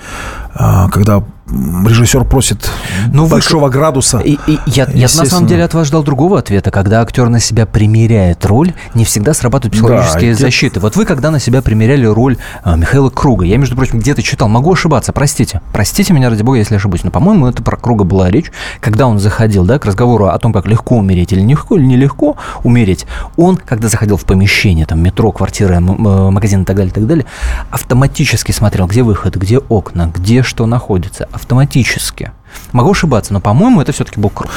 А, 0.55 0.89
Когда 0.89 1.23
режиссер 1.51 2.25
просит 2.25 2.69
Ну, 3.11 3.23
вы- 3.23 3.29
большого 3.29 3.69
градуса. 3.69 4.19
И, 4.19 4.37
и 4.47 4.59
я, 4.67 4.87
я 4.93 5.07
на 5.17 5.25
самом 5.25 5.47
деле 5.47 5.63
от 5.63 5.73
вас 5.73 5.87
ждал 5.87 6.03
другого 6.03 6.39
ответа. 6.39 6.71
Когда 6.71 7.01
актер 7.01 7.29
на 7.29 7.39
себя 7.39 7.65
примеряет 7.65 8.45
роль, 8.45 8.73
не 8.93 9.05
всегда 9.05 9.33
срабатывают 9.33 9.73
психологические 9.73 10.33
Да, 10.33 10.39
защиты. 10.39 10.79
Вот 10.79 10.95
вы 10.95 11.05
когда 11.05 11.31
на 11.31 11.39
себя 11.39 11.61
примеряли 11.61 12.05
роль 12.05 12.37
а, 12.63 12.75
Михаила 12.75 13.09
Круга, 13.09 13.45
я, 13.45 13.57
между 13.57 13.75
прочим, 13.75 13.99
где-то 13.99 14.21
читал, 14.21 14.47
могу 14.49 14.73
ошибаться, 14.73 15.11
простите. 15.13 15.61
Простите 15.73 16.13
меня, 16.13 16.29
ради 16.29 16.43
бога, 16.43 16.57
если 16.57 16.75
ошибусь. 16.75 17.03
Но, 17.03 17.11
по-моему, 17.11 17.47
это 17.47 17.63
про 17.63 17.77
Круга 17.77 18.03
была 18.03 18.29
речь, 18.29 18.51
когда 18.79 19.07
он 19.07 19.19
заходил 19.19 19.65
да, 19.65 19.79
к 19.79 19.85
разговору 19.85 20.27
о 20.27 20.37
том, 20.37 20.53
как 20.53 20.67
легко 20.67 20.97
умереть 20.97 21.33
или 21.33 21.41
нелегко, 21.41 21.75
или 21.77 21.85
нелегко 21.85 22.37
умереть. 22.63 23.05
Он, 23.37 23.57
когда 23.57 23.87
заходил 23.89 24.17
в 24.17 24.25
помещение, 24.25 24.85
там, 24.85 25.01
метро, 25.01 25.31
квартира, 25.31 25.79
магазин 25.79 26.61
и 26.61 26.65
так 26.65 26.75
далее, 26.75 26.91
и 26.91 26.93
так 26.93 27.07
далее, 27.07 27.25
автоматически 27.71 28.51
смотрел, 28.51 28.87
где 28.87 29.03
выход, 29.03 29.35
где 29.35 29.57
окна, 29.59 30.11
где 30.13 30.43
что 30.43 30.65
находится. 30.65 31.27
Автоматически. 31.39 32.31
Могу 32.71 32.91
ошибаться, 32.91 33.33
но, 33.33 33.41
по-моему, 33.41 33.81
это 33.81 33.91
все-таки 33.91 34.19
был 34.19 34.29
Круг. 34.29 34.51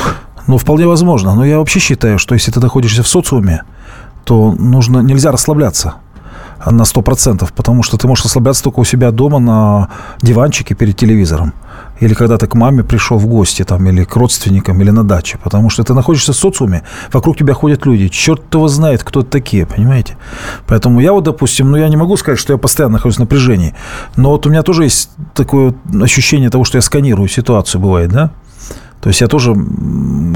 Ну, 0.47 0.59
вполне 0.59 0.87
возможно. 0.87 1.35
Но 1.35 1.45
я 1.45 1.59
вообще 1.59 1.79
считаю, 1.79 2.19
что 2.19 2.35
если 2.35 2.51
ты 2.51 2.61
находишься 2.61 3.03
в 3.03 3.09
социуме, 3.09 3.63
то 4.25 4.53
нужно, 4.53 4.99
нельзя 4.99 5.31
расслабляться 5.31 5.95
на 6.71 6.83
100%, 6.83 7.49
потому 7.55 7.83
что 7.83 7.97
ты 7.97 8.07
можешь 8.07 8.25
расслабляться 8.25 8.63
только 8.63 8.81
у 8.81 8.85
себя 8.85 9.11
дома 9.11 9.39
на 9.39 9.89
диванчике 10.21 10.75
перед 10.75 10.97
телевизором. 10.97 11.53
Или 12.01 12.15
когда 12.15 12.37
ты 12.37 12.47
к 12.47 12.55
маме 12.55 12.83
пришел 12.83 13.19
в 13.19 13.27
гости, 13.27 13.65
там, 13.65 13.89
или 13.89 14.05
к 14.05 14.17
родственникам, 14.17 14.81
или 14.81 14.91
на 14.91 15.05
даче. 15.05 15.39
Потому 15.43 15.71
что 15.71 15.85
ты 15.85 15.95
находишься 15.95 16.33
в 16.33 16.37
социуме, 16.37 16.83
вокруг 17.13 17.37
тебя 17.37 17.55
ходят 17.55 17.87
люди. 17.87 18.09
Черт 18.09 18.43
его 18.55 18.69
знает, 18.69 19.05
кто 19.05 19.21
это 19.21 19.31
такие, 19.31 19.67
понимаете? 19.67 20.17
Поэтому 20.67 21.01
я 21.01 21.13
вот, 21.13 21.25
допустим, 21.25 21.71
ну, 21.71 21.77
я 21.77 21.89
не 21.89 21.97
могу 21.97 22.17
сказать, 22.17 22.39
что 22.39 22.53
я 22.53 22.59
постоянно 22.59 22.95
нахожусь 22.95 23.17
в 23.17 23.21
напряжении. 23.21 23.75
Но 24.17 24.31
вот 24.31 24.47
у 24.47 24.51
меня 24.51 24.63
тоже 24.63 24.85
есть 24.85 25.11
такое 25.35 25.75
ощущение 26.01 26.51
того, 26.51 26.65
что 26.65 26.79
я 26.79 26.83
сканирую 26.83 27.29
ситуацию, 27.29 27.81
бывает, 27.81 28.11
да? 28.11 28.31
То 29.01 29.09
есть 29.09 29.21
я 29.21 29.27
тоже, 29.27 29.55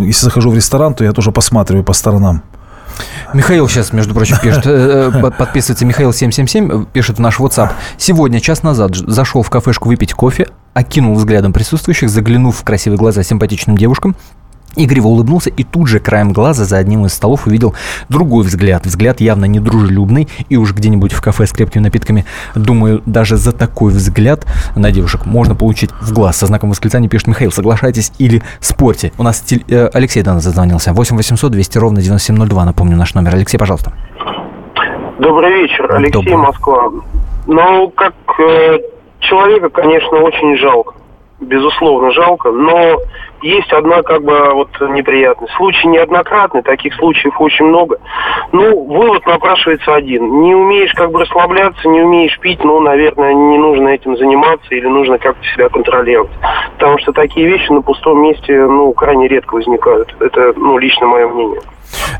если 0.00 0.24
захожу 0.24 0.50
в 0.50 0.54
ресторан, 0.54 0.94
то 0.94 1.04
я 1.04 1.12
тоже 1.12 1.30
посматриваю 1.30 1.84
по 1.84 1.92
сторонам. 1.92 2.42
Михаил 3.34 3.68
сейчас, 3.68 3.92
между 3.92 4.14
прочим, 4.14 4.36
пишет, 4.38 4.66
э, 4.66 5.10
э, 5.14 5.20
под- 5.20 5.36
подписывается 5.36 5.84
Михаил 5.84 6.12
777, 6.12 6.70
э, 6.82 6.84
пишет 6.92 7.16
в 7.18 7.20
наш 7.20 7.38
WhatsApp. 7.40 7.72
Сегодня, 7.98 8.40
час 8.40 8.62
назад, 8.62 8.94
зашел 8.94 9.42
в 9.42 9.50
кафешку 9.50 9.88
выпить 9.88 10.12
кофе, 10.12 10.48
окинул 10.74 11.14
взглядом 11.14 11.52
присутствующих, 11.52 12.08
заглянув 12.08 12.56
в 12.56 12.64
красивые 12.64 12.98
глаза 12.98 13.22
симпатичным 13.22 13.76
девушкам, 13.76 14.16
игриво 14.76 15.08
улыбнулся 15.08 15.50
и 15.50 15.64
тут 15.64 15.88
же 15.88 15.98
краем 15.98 16.32
глаза 16.32 16.64
за 16.64 16.76
одним 16.76 17.06
из 17.06 17.12
столов 17.14 17.46
увидел 17.46 17.74
другой 18.08 18.44
взгляд. 18.44 18.84
Взгляд 18.86 19.20
явно 19.20 19.46
недружелюбный. 19.46 20.28
И 20.48 20.56
уж 20.56 20.72
где-нибудь 20.72 21.12
в 21.12 21.20
кафе 21.20 21.46
с 21.46 21.52
крепкими 21.52 21.82
напитками, 21.82 22.24
думаю, 22.54 23.02
даже 23.06 23.36
за 23.36 23.52
такой 23.52 23.92
взгляд 23.92 24.46
на 24.74 24.90
девушек 24.92 25.26
можно 25.26 25.54
получить 25.54 25.90
в 26.00 26.12
глаз. 26.12 26.36
Со 26.36 26.46
знаком 26.46 26.70
восклицания 26.70 27.08
пишет 27.08 27.28
Михаил, 27.28 27.50
соглашайтесь 27.52 28.12
или 28.18 28.42
спорьте. 28.60 29.12
У 29.18 29.22
нас 29.22 29.40
теле- 29.42 29.64
э, 29.68 29.88
Алексей 29.92 30.22
до 30.22 30.34
нас 30.34 30.44
зазвонился. 30.44 30.92
8 30.92 31.16
800 31.16 31.52
200 31.52 31.78
ровно 31.78 32.00
9702, 32.02 32.64
напомню 32.64 32.96
наш 32.96 33.14
номер. 33.14 33.34
Алексей, 33.34 33.58
пожалуйста. 33.58 33.92
Добрый 35.18 35.62
вечер, 35.62 35.90
Алексей, 35.92 36.12
Добрый. 36.12 36.36
Москва. 36.36 36.90
Ну, 37.46 37.90
как 37.96 38.14
э, 38.38 38.78
человека, 39.20 39.70
конечно, 39.70 40.18
очень 40.18 40.56
жалко. 40.58 40.94
Безусловно, 41.40 42.10
жалко. 42.12 42.50
Но 42.50 42.98
есть 43.42 43.72
одна, 43.72 44.02
как 44.02 44.22
бы, 44.22 44.50
вот 44.54 44.68
неприятность. 44.80 45.52
Случай 45.54 45.88
неоднократный, 45.88 46.62
таких 46.62 46.94
случаев 46.94 47.40
очень 47.40 47.66
много. 47.66 47.98
Ну, 48.52 48.84
вывод 48.84 49.26
напрашивается 49.26 49.94
один. 49.94 50.42
Не 50.42 50.54
умеешь, 50.54 50.92
как 50.94 51.10
бы, 51.10 51.20
расслабляться, 51.20 51.88
не 51.88 52.00
умеешь 52.02 52.38
пить, 52.40 52.62
ну, 52.64 52.80
наверное, 52.80 53.34
не 53.34 53.58
нужно 53.58 53.88
этим 53.88 54.16
заниматься 54.16 54.74
или 54.74 54.86
нужно 54.86 55.18
как-то 55.18 55.44
себя 55.46 55.68
контролировать. 55.68 56.30
Потому 56.78 56.98
что 56.98 57.12
такие 57.12 57.46
вещи 57.46 57.70
на 57.70 57.82
пустом 57.82 58.22
месте, 58.22 58.52
ну, 58.66 58.92
крайне 58.92 59.28
редко 59.28 59.54
возникают. 59.54 60.14
Это, 60.20 60.52
ну, 60.56 60.78
лично 60.78 61.06
мое 61.06 61.28
мнение. 61.28 61.60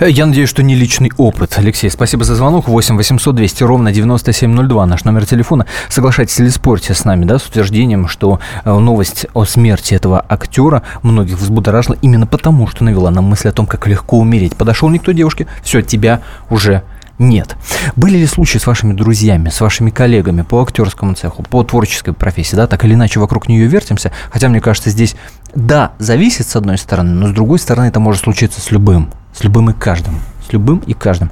Э, 0.01 0.11
Я 0.11 0.27
надеюсь, 0.27 0.49
что 0.49 0.63
не 0.63 0.75
личный 0.75 1.11
опыт. 1.17 1.55
Алексей, 1.57 1.91
спасибо 1.91 2.25
за 2.25 2.35
звонок. 2.35 2.69
8 2.69 2.97
800 2.97 3.35
200 3.35 3.63
ровно 3.65 3.93
9702. 3.93 4.87
Наш 4.87 5.05
номер 5.05 5.27
телефона. 5.27 5.67
Соглашайтесь 5.89 6.39
или 6.41 6.49
спорьте 6.49 6.95
с 6.95 7.05
нами, 7.05 7.25
да, 7.25 7.39
с 7.39 7.47
утверждением, 7.47 8.09
что 8.09 8.41
э, 8.65 8.73
новость 8.73 9.27
о 9.35 9.45
смерти 9.45 9.95
этого 9.95 10.25
актера 10.29 10.83
многих 11.03 11.39
взбудоражила 11.39 11.97
именно 12.03 12.27
потому, 12.27 12.67
что 12.67 12.85
навела 12.85 13.11
нам 13.11 13.25
мысль 13.25 13.49
о 13.49 13.53
том, 13.53 13.67
как 13.67 13.87
легко 13.87 14.19
умереть. 14.19 14.57
Подошел 14.57 14.89
никто 14.89 15.13
девушке, 15.13 15.47
все, 15.63 15.83
тебя 15.83 16.21
уже 16.51 16.83
нет. 17.19 17.57
Были 17.97 18.19
ли 18.19 18.27
случаи 18.27 18.59
с 18.59 18.67
вашими 18.67 18.93
друзьями, 18.93 19.49
с 19.49 19.61
вашими 19.61 19.91
коллегами 19.91 20.43
по 20.43 20.63
актерскому 20.63 21.15
цеху, 21.15 21.43
по 21.43 21.63
творческой 21.63 22.13
профессии, 22.13 22.57
да, 22.57 22.67
так 22.67 22.85
или 22.85 22.95
иначе 22.95 23.21
вокруг 23.21 23.49
нее 23.49 23.67
вертимся, 23.67 24.13
хотя, 24.31 24.49
мне 24.49 24.61
кажется, 24.61 24.91
здесь, 24.91 25.17
да, 25.55 25.93
зависит 25.99 26.47
с 26.47 26.57
одной 26.57 26.77
стороны, 26.79 27.13
но 27.13 27.29
с 27.29 27.33
другой 27.33 27.59
стороны 27.59 27.87
это 27.87 28.01
может 28.01 28.23
случиться 28.23 28.61
с 28.61 28.71
любым, 28.71 29.11
с 29.37 29.45
любым 29.45 29.71
и 29.71 29.73
каждым, 29.73 30.21
с 30.49 30.53
любым 30.53 30.79
и 30.79 30.95
каждым. 30.95 31.31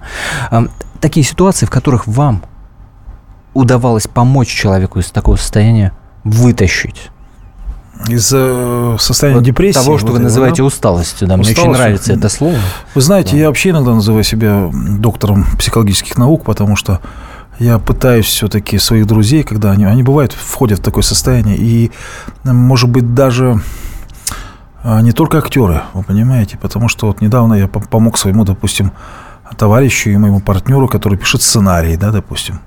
Такие 1.00 1.25
ситуации, 1.25 1.66
в 1.66 1.70
которых 1.70 2.06
вам 2.06 2.42
удавалось 3.52 4.06
помочь 4.06 4.49
человеку 4.49 4.99
из 4.99 5.11
такого 5.11 5.37
состояния 5.37 5.92
вытащить. 6.25 7.11
Из 8.08 8.32
э, 8.34 8.96
состояния 8.99 9.38
Вот 9.38 9.44
депрессии. 9.44 9.78
Того, 9.78 9.99
что 9.99 10.08
вот 10.08 10.14
вы 10.14 10.25
называете 10.25 10.62
да? 10.62 10.64
усталостью, 10.64 11.28
да, 11.28 11.37
мне 11.37 11.50
очень 11.50 11.70
нравится 11.70 12.12
это 12.12 12.28
слово. 12.28 12.56
Вы 12.94 13.00
знаете, 13.00 13.32
Да. 13.32 13.37
я 13.37 13.46
вообще 13.49 13.70
иногда 13.70 13.94
называю 13.94 14.25
себя 14.25 14.68
доктором 14.73 15.46
психологических 15.58 16.18
наук, 16.18 16.44
потому 16.44 16.75
что 16.75 17.00
я 17.61 17.78
пытаюсь 17.78 18.26
все-таки 18.26 18.78
своих 18.78 19.06
друзей, 19.06 19.44
когда 19.44 19.70
они, 19.70 19.84
они 19.84 20.02
бывают, 20.02 20.32
входят 20.32 20.80
в 20.80 20.82
такое 20.82 21.04
состояние, 21.04 21.56
и, 21.56 21.92
может 22.42 22.90
быть, 22.90 23.14
даже 23.14 23.61
не 24.85 25.12
только 25.12 25.38
актеры, 25.38 25.83
вы 25.95 26.03
понимаете, 26.03 26.59
потому 26.59 26.88
что 26.88 27.07
вот 27.07 27.21
недавно 27.21 27.55
я 27.55 27.69
по- 27.69 27.81
помог 27.81 28.19
своему, 28.19 28.45
допустим, 28.45 28.93
товарищу 29.57 30.11
и 30.11 30.17
моему 30.17 30.41
партнеру, 30.41 30.88
который 30.88 31.19
пишет 31.19 31.43
сценарий, 31.43 31.97
да, 31.97 32.11
допустим. 32.11 32.61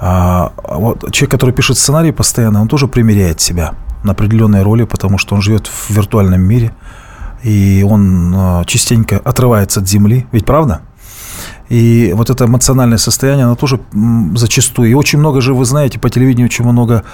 А, 0.00 0.52
а 0.62 0.78
вот 0.78 1.10
человек, 1.12 1.30
который 1.30 1.54
пишет 1.54 1.78
сценарий 1.78 2.12
постоянно, 2.12 2.60
он 2.60 2.68
тоже 2.68 2.86
примеряет 2.86 3.40
себя 3.40 3.74
на 4.04 4.12
определенные 4.12 4.62
роли, 4.62 4.84
потому 4.84 5.18
что 5.18 5.34
он 5.34 5.42
живет 5.42 5.66
в 5.66 5.90
виртуальном 5.90 6.40
мире, 6.40 6.72
и 7.42 7.84
он 7.88 8.34
э, 8.34 8.64
частенько 8.66 9.18
отрывается 9.18 9.80
от 9.80 9.88
земли. 9.88 10.26
Ведь 10.32 10.44
правда? 10.44 10.80
И 11.68 12.12
вот 12.14 12.30
это 12.30 12.46
эмоциональное 12.46 12.98
состояние, 12.98 13.44
оно 13.44 13.54
тоже 13.54 13.80
зачастую. 14.34 14.90
И 14.90 14.94
очень 14.94 15.18
много 15.18 15.40
же, 15.40 15.52
вы 15.54 15.64
знаете, 15.64 15.98
по 15.98 16.08
телевидению 16.08 16.46
очень 16.46 16.64
много 16.64 17.04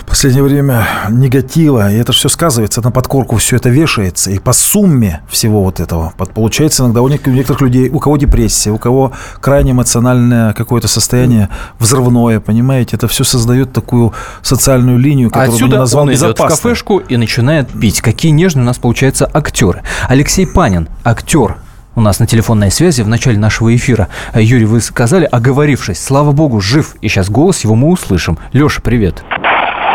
в 0.00 0.04
последнее 0.04 0.42
время 0.42 0.86
негатива. 1.10 1.90
И 1.90 1.96
это 1.96 2.12
все 2.12 2.28
сказывается, 2.28 2.82
на 2.82 2.90
подкорку 2.90 3.36
все 3.36 3.56
это 3.56 3.70
вешается. 3.70 4.30
И 4.30 4.38
по 4.38 4.52
сумме 4.52 5.22
всего 5.28 5.62
вот 5.62 5.80
этого 5.80 6.12
получается 6.34 6.82
иногда 6.82 7.02
у 7.02 7.08
некоторых 7.08 7.60
людей, 7.62 7.88
у 7.88 7.98
кого 7.98 8.16
депрессия, 8.16 8.70
у 8.70 8.78
кого 8.78 9.12
крайне 9.40 9.72
эмоциональное 9.72 10.52
какое-то 10.52 10.88
состояние 10.88 11.48
взрывное, 11.78 12.40
понимаете, 12.40 12.96
это 12.96 13.08
все 13.08 13.24
создает 13.24 13.72
такую 13.72 14.12
социальную 14.42 14.98
линию, 14.98 15.30
которую 15.30 15.54
Отсюда 15.54 15.76
я 15.76 15.80
назвал 15.80 16.04
он 16.04 16.12
идет 16.12 16.38
в 16.38 16.46
кафешку 16.46 16.98
и 16.98 17.16
начинает 17.16 17.68
пить. 17.68 18.00
Какие 18.02 18.32
нежные 18.32 18.62
у 18.62 18.66
нас 18.66 18.78
получаются 18.78 19.30
актеры. 19.32 19.82
Алексей 20.08 20.46
Панин, 20.46 20.88
актер, 21.04 21.56
у 21.94 22.00
нас 22.00 22.20
на 22.20 22.26
телефонной 22.26 22.70
связи 22.70 23.02
в 23.02 23.08
начале 23.08 23.38
нашего 23.38 23.74
эфира. 23.74 24.08
Юрий, 24.34 24.64
вы 24.64 24.80
сказали, 24.80 25.28
оговорившись, 25.30 26.02
слава 26.02 26.32
богу, 26.32 26.60
жив, 26.60 26.94
и 27.00 27.08
сейчас 27.08 27.30
голос 27.30 27.64
его 27.64 27.74
мы 27.74 27.88
услышим. 27.88 28.38
Леша, 28.52 28.80
привет. 28.82 29.24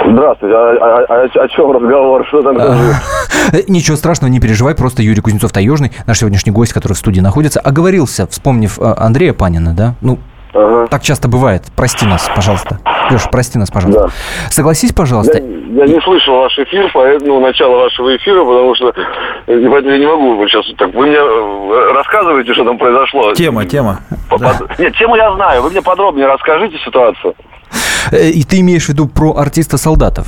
Здравствуйте. 0.10 0.56
А, 0.56 0.60
а, 0.60 1.06
а, 1.10 1.44
о 1.44 1.48
чем 1.50 1.72
разговор? 1.72 2.26
Что 2.28 2.42
там? 2.42 2.56
Ничего 3.68 3.98
страшного, 3.98 4.32
не 4.32 4.40
переживай. 4.40 4.76
Просто 4.76 5.02
Юрий 5.02 5.22
Кузнецов-Таежный, 5.22 5.92
наш 6.06 6.20
сегодняшний 6.20 6.52
гость, 6.52 6.74
который 6.74 6.94
в 6.94 6.98
студии 6.98 7.20
находится, 7.20 7.60
оговорился, 7.60 8.28
вспомнив 8.28 8.80
а, 8.80 8.96
Андрея 8.98 9.34
Панина, 9.34 9.74
да? 9.74 9.96
Ну, 10.02 10.20
Ага. 10.58 10.88
Так 10.88 11.04
часто 11.04 11.28
бывает. 11.28 11.64
Прости 11.76 12.06
нас, 12.06 12.30
пожалуйста. 12.36 12.80
Леша, 13.12 13.30
прости 13.30 13.60
нас, 13.60 13.70
пожалуйста. 13.70 14.08
Да. 14.08 14.50
Согласись, 14.50 14.92
пожалуйста. 14.92 15.38
Я, 15.38 15.86
я 15.86 15.94
не 15.94 16.02
слышал 16.02 16.36
ваш 16.36 16.58
эфир, 16.58 16.90
поэтому 16.94 17.40
начало 17.40 17.84
вашего 17.84 18.16
эфира, 18.16 18.44
потому 18.44 18.76
что 18.76 18.92
поэтому 19.46 19.92
я 19.92 20.00
не 20.00 20.08
могу 20.08 20.48
сейчас 20.48 20.66
так. 20.78 20.94
Вы 20.96 21.08
мне 21.08 21.18
э, 21.18 21.94
рассказываете, 21.94 22.54
что 22.54 22.66
там 22.66 22.78
произошло. 22.80 23.34
Тема, 23.34 23.66
тема. 23.66 24.00
Под... 24.30 24.42
Да. 24.42 24.58
Нет, 24.80 24.96
тему 24.98 25.16
я 25.16 25.34
знаю. 25.36 25.62
Вы 25.62 25.70
мне 25.70 25.82
подробнее 25.82 26.26
расскажите 26.26 26.78
ситуацию. 26.84 27.36
Э, 28.12 28.28
и 28.28 28.44
ты 28.44 28.60
имеешь 28.62 28.86
в 28.86 28.90
виду 28.90 29.08
про 29.08 29.38
артиста 29.38 29.78
солдатов? 29.78 30.26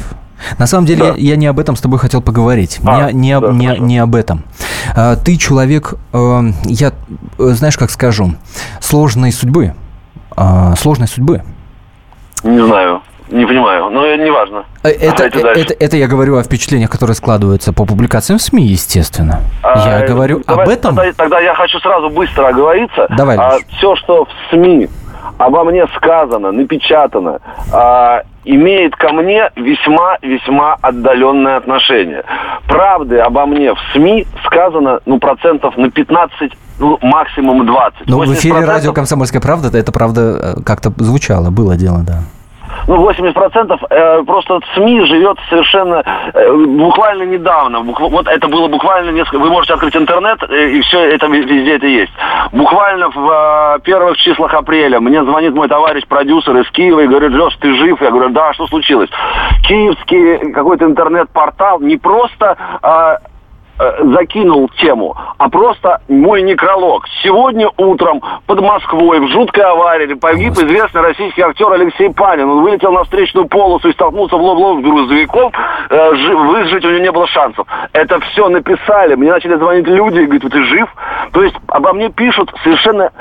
На 0.60 0.68
самом 0.68 0.86
деле, 0.86 1.00
да. 1.00 1.08
я, 1.18 1.32
я 1.32 1.36
не 1.38 1.48
об 1.48 1.60
этом 1.60 1.76
с 1.76 1.82
тобой 1.82 1.98
хотел 1.98 2.22
поговорить. 2.22 2.80
А, 2.86 3.12
не, 3.12 3.34
не, 3.34 3.40
да, 3.40 3.52
не, 3.52 3.80
не 3.80 3.98
об 3.98 4.16
этом. 4.16 4.44
А, 4.96 5.16
ты 5.16 5.38
человек, 5.38 5.96
э, 6.14 6.40
я, 6.66 6.92
знаешь, 7.40 7.78
как 7.78 7.90
скажу, 7.90 8.36
сложной 8.80 9.32
судьбы 9.32 9.74
э, 10.38 10.74
сложной 10.78 11.08
судьбы? 11.08 11.44
Не 12.44 12.66
знаю. 12.66 13.02
Не 13.30 13.46
понимаю, 13.46 13.92
но 13.92 14.16
не 14.16 14.32
важно. 14.32 14.66
Э, 14.82 14.90
это, 14.90 15.26
это, 15.26 15.48
это, 15.50 15.74
это 15.80 15.98
я 15.98 16.08
говорю 16.08 16.38
о 16.38 16.44
впечатлениях, 16.44 16.90
которые 16.90 17.16
складываются 17.16 17.74
по 17.74 17.86
публикациям 17.86 18.40
в 18.40 18.42
СМИ, 18.42 18.64
естественно. 18.64 19.42
А, 19.62 20.00
я 20.00 20.08
говорю 20.08 20.42
давай, 20.48 20.66
об 20.66 20.72
этом. 20.72 20.96
Тогда, 20.96 21.14
тогда 21.14 21.40
я 21.40 21.54
хочу 21.54 21.80
сразу 21.80 22.10
быстро 22.10 22.48
оговориться. 22.48 23.06
Давай. 23.16 23.38
А, 23.38 23.58
все, 23.78 23.96
что 23.98 24.26
в 24.26 24.30
СМИ 24.50 24.90
обо 25.38 25.64
мне 25.64 25.86
сказано, 25.96 26.52
напечатано, 26.52 27.40
а, 27.72 28.24
имеет 28.50 28.96
ко 28.96 29.14
мне 29.14 29.52
весьма-весьма 29.56 30.76
отдаленное 30.82 31.58
отношение. 31.58 32.24
Правды 32.68 33.20
обо 33.20 33.46
мне 33.46 33.74
в 33.74 33.78
СМИ 33.94 34.26
сказано, 34.46 35.00
ну, 35.06 35.20
процентов 35.20 35.78
на 35.78 35.92
15 35.92 36.52
ну, 36.80 36.98
максимум 37.02 37.66
20. 37.66 38.08
Ну, 38.08 38.20
в 38.20 38.34
эфире 38.34 38.66
радио 38.66 38.92
«Комсомольская 38.92 39.42
правда» 39.42 39.78
это 39.78 39.92
правда 39.92 40.56
э, 40.58 40.62
как-то 40.66 40.92
звучало, 40.98 41.52
было 41.52 41.76
дело, 41.76 42.00
да 42.00 42.24
ну, 42.88 43.10
80% 43.10 43.88
э, 43.90 44.24
просто 44.24 44.60
СМИ 44.76 45.06
живет 45.06 45.38
совершенно 45.50 46.04
э, 46.34 46.54
буквально 46.54 47.24
недавно. 47.24 47.82
Бук, 47.82 48.00
вот 48.00 48.28
это 48.28 48.48
было 48.48 48.68
буквально 48.68 49.12
несколько... 49.12 49.40
Вы 49.40 49.50
можете 49.50 49.74
открыть 49.74 49.96
интернет, 49.96 50.42
э, 50.44 50.70
и 50.70 50.82
все 50.82 51.00
это 51.00 51.28
везде 51.28 51.76
это 51.76 51.88
есть. 51.88 52.14
Буквально 52.52 53.10
в 53.10 53.78
э, 53.78 53.80
первых 53.84 54.18
числах 54.18 54.54
апреля 54.54 55.00
мне 55.00 55.24
звонит 55.24 55.54
мой 55.54 55.68
товарищ-продюсер 55.68 56.58
из 56.58 56.70
Киева 56.72 57.02
и 57.02 57.08
говорит, 57.08 57.32
Леш, 57.32 57.56
ты 57.58 57.74
жив? 57.76 58.02
Я 58.02 58.12
говорю, 58.12 58.30
да, 58.30 58.54
что 58.54 58.68
случилось? 58.68 59.10
Киевский 59.68 60.52
какой-то 60.54 60.86
интернет-портал 60.86 61.80
не 61.80 61.98
просто... 61.98 62.58
Э, 62.82 62.90
Э, 62.90 63.18
закинул 63.80 64.70
тему, 64.78 65.16
а 65.38 65.50
просто 65.50 66.02
мой 66.08 66.42
некролог. 66.42 67.06
Сегодня 67.24 67.70
утром 67.78 68.22
под 68.46 68.62
Москвой 68.62 69.20
в 69.20 69.28
жуткой 69.30 69.64
аварии 69.64 70.14
погиб 70.14 70.54
известный 70.54 71.02
российский 71.02 71.42
актер 71.42 71.72
Алексей 71.72 72.10
Панин. 72.14 72.50
Он 72.50 72.62
вылетел 72.62 72.92
на 72.92 73.04
встречную 73.04 73.48
полосу 73.48 73.90
и 73.90 73.94
столкнулся 73.94 74.36
в 74.36 74.42
лоб-лоб 74.42 74.80
с 74.80 74.84
грузовиком. 74.84 75.52
Э, 75.90 76.12
выжить 76.12 76.84
у 76.84 76.90
него 76.90 77.00
не 77.00 77.12
было 77.12 77.28
шансов. 77.28 77.66
Это 77.94 78.20
все 78.20 78.50
написали. 78.50 79.16
Мне 79.16 79.32
начали 79.32 79.56
звонить 79.56 79.88
люди 79.88 80.20
и 80.20 80.26
говорят, 80.26 80.52
ты 80.52 80.64
жив? 80.64 80.90
То 81.32 81.44
есть 81.44 81.56
обо 81.68 81.94
мне 81.94 82.10
пишут 82.10 82.52
совершенно 82.64 83.12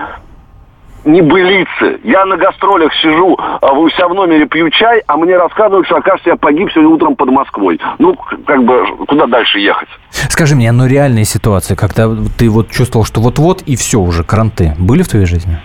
небылицы. 1.05 2.01
Я 2.05 2.25
на 2.25 2.37
гастролях 2.37 2.93
сижу 2.95 3.39
а 3.61 3.73
у 3.73 3.89
себя 3.91 4.09
в 4.09 4.15
номере 4.15 4.47
пью 4.47 4.71
чай, 4.71 5.03
а 5.07 5.17
мне 5.17 5.37
рассказывают, 5.37 5.87
что, 5.87 5.97
окажется, 5.97 6.31
я 6.31 6.37
погиб 6.37 6.71
сегодня 6.73 6.95
утром 6.95 7.17
под 7.17 7.31
Москвой. 7.31 7.81
Ну, 7.99 8.17
как 8.47 8.65
бы, 8.65 8.85
куда 9.07 9.27
дальше 9.27 9.59
ехать? 9.59 9.89
Скажи 10.11 10.55
мне, 10.55 10.71
ну 10.73 10.87
реальные 10.87 11.25
ситуации, 11.25 11.75
когда 11.75 12.09
ты 12.39 12.49
вот 12.49 12.71
чувствовал, 12.71 13.05
что 13.05 13.21
вот-вот 13.21 13.63
и 13.63 13.77
все 13.77 13.99
уже, 13.99 14.25
кранты, 14.25 14.75
были 14.79 15.03
в 15.03 15.09
твоей 15.09 15.27
жизни? 15.27 15.59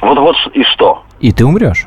Вот-вот 0.00 0.36
и 0.54 0.62
что? 0.64 1.02
И 1.20 1.32
ты 1.32 1.44
умрешь? 1.44 1.86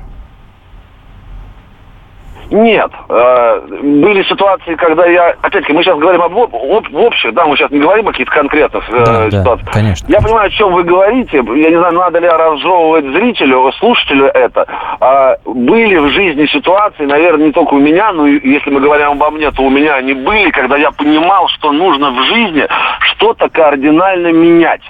Нет. 2.51 2.91
Э, 3.07 3.61
были 3.81 4.23
ситуации, 4.23 4.75
когда 4.75 5.05
я... 5.05 5.29
Опять-таки, 5.41 5.71
мы 5.71 5.83
сейчас 5.83 5.97
говорим 5.97 6.21
об, 6.21 6.37
об, 6.37 6.53
в 6.53 6.99
общем, 6.99 7.33
да, 7.33 7.45
мы 7.45 7.55
сейчас 7.55 7.71
не 7.71 7.79
говорим 7.79 8.07
о 8.09 8.11
каких-то 8.11 8.31
конкретных 8.33 8.83
э, 8.89 9.05
да, 9.05 9.31
ситуациях. 9.31 9.65
Да, 9.65 9.71
конечно. 9.71 10.07
Я 10.11 10.19
понимаю, 10.19 10.47
о 10.47 10.49
чем 10.49 10.73
вы 10.73 10.83
говорите. 10.83 11.37
Я 11.37 11.69
не 11.69 11.77
знаю, 11.77 11.93
надо 11.93 12.19
ли 12.19 12.27
разжевывать 12.27 13.05
зрителю, 13.05 13.71
слушателю 13.79 14.25
это. 14.25 14.65
А, 14.99 15.37
были 15.45 15.95
в 15.95 16.09
жизни 16.09 16.45
ситуации, 16.47 17.05
наверное, 17.05 17.47
не 17.47 17.51
только 17.53 17.73
у 17.75 17.79
меня, 17.79 18.11
но 18.11 18.27
если 18.27 18.69
мы 18.69 18.81
говорим 18.81 19.11
обо 19.11 19.31
мне, 19.31 19.49
то 19.51 19.63
у 19.63 19.69
меня 19.69 19.95
они 19.95 20.13
были, 20.13 20.51
когда 20.51 20.75
я 20.75 20.91
понимал, 20.91 21.47
что 21.47 21.71
нужно 21.71 22.11
в 22.11 22.23
жизни 22.25 22.67
что-то 22.99 23.47
кардинально 23.49 24.33
менять 24.33 24.81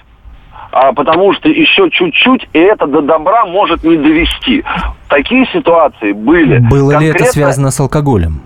а, 0.71 0.93
потому 0.93 1.33
что 1.33 1.49
еще 1.49 1.89
чуть-чуть, 1.89 2.47
и 2.53 2.59
это 2.59 2.87
до 2.87 3.01
добра 3.01 3.45
может 3.45 3.83
не 3.83 3.97
довести. 3.97 4.63
Такие 5.09 5.45
ситуации 5.47 6.13
были. 6.13 6.59
Было 6.59 6.91
Конкретно... 6.91 6.99
ли 6.99 7.09
это 7.09 7.25
связано 7.25 7.71
с 7.71 7.79
алкоголем? 7.79 8.41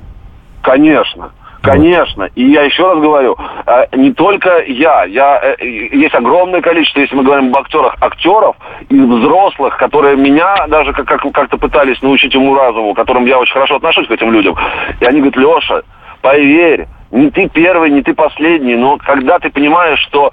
Конечно. 0.62 1.32
Конечно. 1.62 2.30
И 2.36 2.46
я 2.52 2.62
еще 2.62 2.84
раз 2.84 3.00
говорю, 3.00 3.36
а, 3.66 3.88
не 3.96 4.14
только 4.14 4.64
я, 4.68 5.04
я, 5.06 5.56
э, 5.60 5.66
есть 5.94 6.14
огромное 6.14 6.62
количество, 6.62 7.00
если 7.00 7.16
мы 7.16 7.24
говорим 7.24 7.50
об 7.50 7.58
актерах, 7.58 7.96
актеров 8.02 8.56
и 8.90 9.00
взрослых, 9.00 9.76
которые 9.78 10.16
меня 10.16 10.68
даже 10.68 10.94
как- 10.94 11.08
как- 11.08 11.32
как-то 11.32 11.58
пытались 11.58 12.02
научить 12.04 12.34
ему 12.36 12.56
разуму, 12.56 12.94
к 12.94 12.98
которым 12.98 13.26
я 13.26 13.40
очень 13.40 13.54
хорошо 13.54 13.78
отношусь 13.78 14.08
к 14.08 14.12
этим 14.12 14.32
людям. 14.32 14.56
И 15.00 15.06
они 15.06 15.22
говорят, 15.22 15.38
Леша, 15.38 15.82
поверь, 16.22 16.86
не 17.12 17.30
ты 17.30 17.48
первый, 17.50 17.92
не 17.92 18.02
ты 18.02 18.14
последний, 18.14 18.76
но 18.76 18.98
когда 18.98 19.40
ты 19.40 19.50
понимаешь, 19.50 20.00
что 20.00 20.32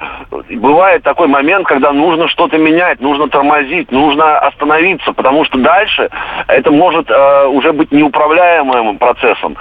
бывает 0.50 1.02
такой 1.02 1.28
момент, 1.28 1.66
когда 1.66 1.92
нужно 1.92 2.28
что-то 2.28 2.58
менять, 2.58 3.00
нужно 3.00 3.28
тормозить, 3.28 3.90
нужно 3.92 4.38
остановиться, 4.38 5.12
потому 5.12 5.44
что 5.44 5.58
дальше 5.58 6.08
это 6.48 6.70
может 6.70 7.10
э, 7.10 7.46
уже 7.46 7.72
быть 7.72 7.92
неуправляемым 7.92 8.98
процессом. 8.98 9.56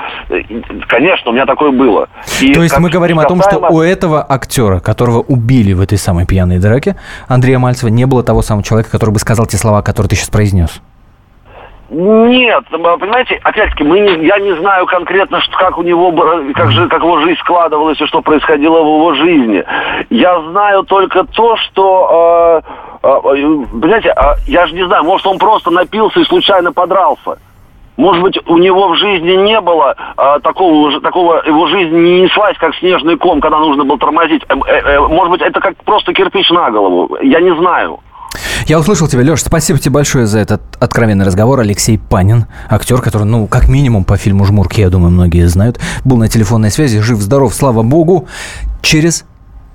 Конечно, 0.88 1.32
у 1.32 1.34
меня 1.34 1.46
такое 1.46 1.72
было. 1.72 2.08
И 2.42 2.54
То 2.54 2.64
есть 2.64 2.78
мы 2.80 2.90
говорим 2.90 3.18
касаемо... 3.18 3.42
о 3.42 3.44
том, 3.44 3.68
что 3.68 3.74
у 3.74 3.82
этого 3.82 4.26
актера, 4.28 4.80
которого 4.80 5.20
убили 5.20 5.74
в 5.74 5.82
этой 5.82 5.98
самой 5.98 6.26
пьяной 6.26 6.60
драке, 6.60 6.96
Андрея 7.28 7.60
Мальцева, 7.60 7.90
не 7.90 8.06
было 8.06 8.24
того 8.24 8.42
самого 8.42 8.64
человека, 8.64 8.92
который 8.92 9.12
бы 9.12 9.20
сказал 9.20 9.46
те 9.46 9.58
слова, 9.58 9.82
которые 9.82 10.10
ты 10.10 10.16
сейчас 10.16 10.30
произнес? 10.30 10.82
Нет, 11.94 12.64
понимаете, 12.70 13.42
опять-таки, 13.44 13.84
мы 13.84 14.00
не, 14.00 14.26
я 14.26 14.40
не 14.40 14.56
знаю 14.56 14.86
конкретно, 14.86 15.42
что, 15.42 15.58
как 15.58 15.78
у 15.78 15.82
него, 15.82 16.14
как, 16.54 16.72
же, 16.72 16.88
как 16.88 17.04
его 17.04 17.20
жизнь 17.20 17.40
складывалась 17.42 18.00
и 18.00 18.06
что 18.06 18.22
происходило 18.22 18.82
в 18.82 18.88
его 18.88 19.14
жизни. 19.14 19.62
Я 20.10 20.40
знаю 20.52 20.84
только 20.84 21.26
то, 21.26 21.58
что, 21.58 22.62
э, 23.04 23.08
э, 23.08 23.20
понимаете, 23.82 24.14
э, 24.16 24.22
я 24.48 24.68
же 24.68 24.74
не 24.74 24.86
знаю, 24.88 25.04
может 25.04 25.28
он 25.28 25.38
просто 25.38 25.70
напился 25.70 26.22
и 26.22 26.24
случайно 26.24 26.72
подрался. 26.72 27.38
Может 27.98 28.24
быть, 28.24 28.40
у 28.48 28.58
него 28.58 28.88
в 28.88 28.96
жизни 28.96 29.34
не 29.34 29.60
было 29.60 29.94
э, 30.18 30.40
такого, 30.44 30.98
такого, 31.02 31.44
его 31.46 31.68
жизнь 31.68 31.94
не 31.94 32.22
неслась, 32.22 32.58
как 32.58 32.74
снежный 32.76 33.18
ком, 33.18 33.42
когда 33.42 33.60
нужно 33.60 33.84
было 33.84 34.00
тормозить. 34.00 34.44
Э, 34.48 34.56
э, 34.66 34.80
э 34.96 35.00
может 35.02 35.32
быть, 35.32 35.42
это 35.42 35.60
как 35.60 35.76
просто 35.84 36.14
кирпич 36.14 36.50
на 36.52 36.72
голову. 36.72 37.18
Я 37.22 37.42
не 37.42 37.54
знаю. 37.54 38.00
Я 38.68 38.80
услышал 38.80 39.08
тебя, 39.08 39.24
Леш. 39.24 39.42
Спасибо 39.42 39.80
тебе 39.80 39.92
большое 39.92 40.28
за 40.28 40.40
этот 40.40 40.62
откровенный 40.80 41.26
разговор. 41.26 41.60
Алексей 41.60 41.98
Панин, 41.98 42.46
актер, 42.70 43.02
который, 43.02 43.24
ну, 43.24 43.48
как 43.48 43.68
минимум 43.68 44.04
по 44.04 44.18
фильму 44.18 44.46
«Жмурки», 44.46 44.82
я 44.82 44.90
думаю, 44.90 45.12
многие 45.12 45.48
знают, 45.48 45.80
был 46.06 46.18
на 46.18 46.28
телефонной 46.28 46.72
связи, 46.72 47.00
жив-здоров, 47.00 47.54
слава 47.54 47.84
богу. 47.84 48.28
Через 48.82 49.26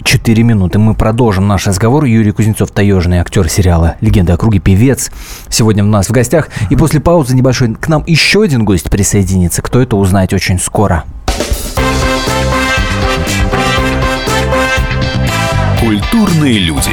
4 0.03 0.43
минуты 0.43 0.79
мы 0.79 0.95
продолжим 0.95 1.49
наш 1.49 1.67
разговор. 1.67 2.05
Юрий 2.05 2.31
Кузнецов, 2.31 2.71
таежный 2.71 3.19
актер 3.19 3.49
сериала 3.49 3.97
«Легенда 4.01 4.35
о 4.35 4.37
круге», 4.37 4.59
певец, 4.61 5.11
сегодня 5.49 5.85
у 5.85 5.89
нас 5.89 6.09
в 6.09 6.13
гостях. 6.13 6.49
И 6.71 6.77
после 6.77 7.01
паузы 7.01 7.35
небольшой 7.35 7.75
к 7.75 7.89
нам 7.89 8.05
еще 8.07 8.43
один 8.43 8.65
гость 8.65 8.91
присоединится. 8.91 9.63
Кто 9.63 9.81
это, 9.81 9.97
узнаете 9.97 10.37
очень 10.37 10.59
скоро. 10.59 11.05
Культурные 15.81 16.59
люди. 16.59 16.93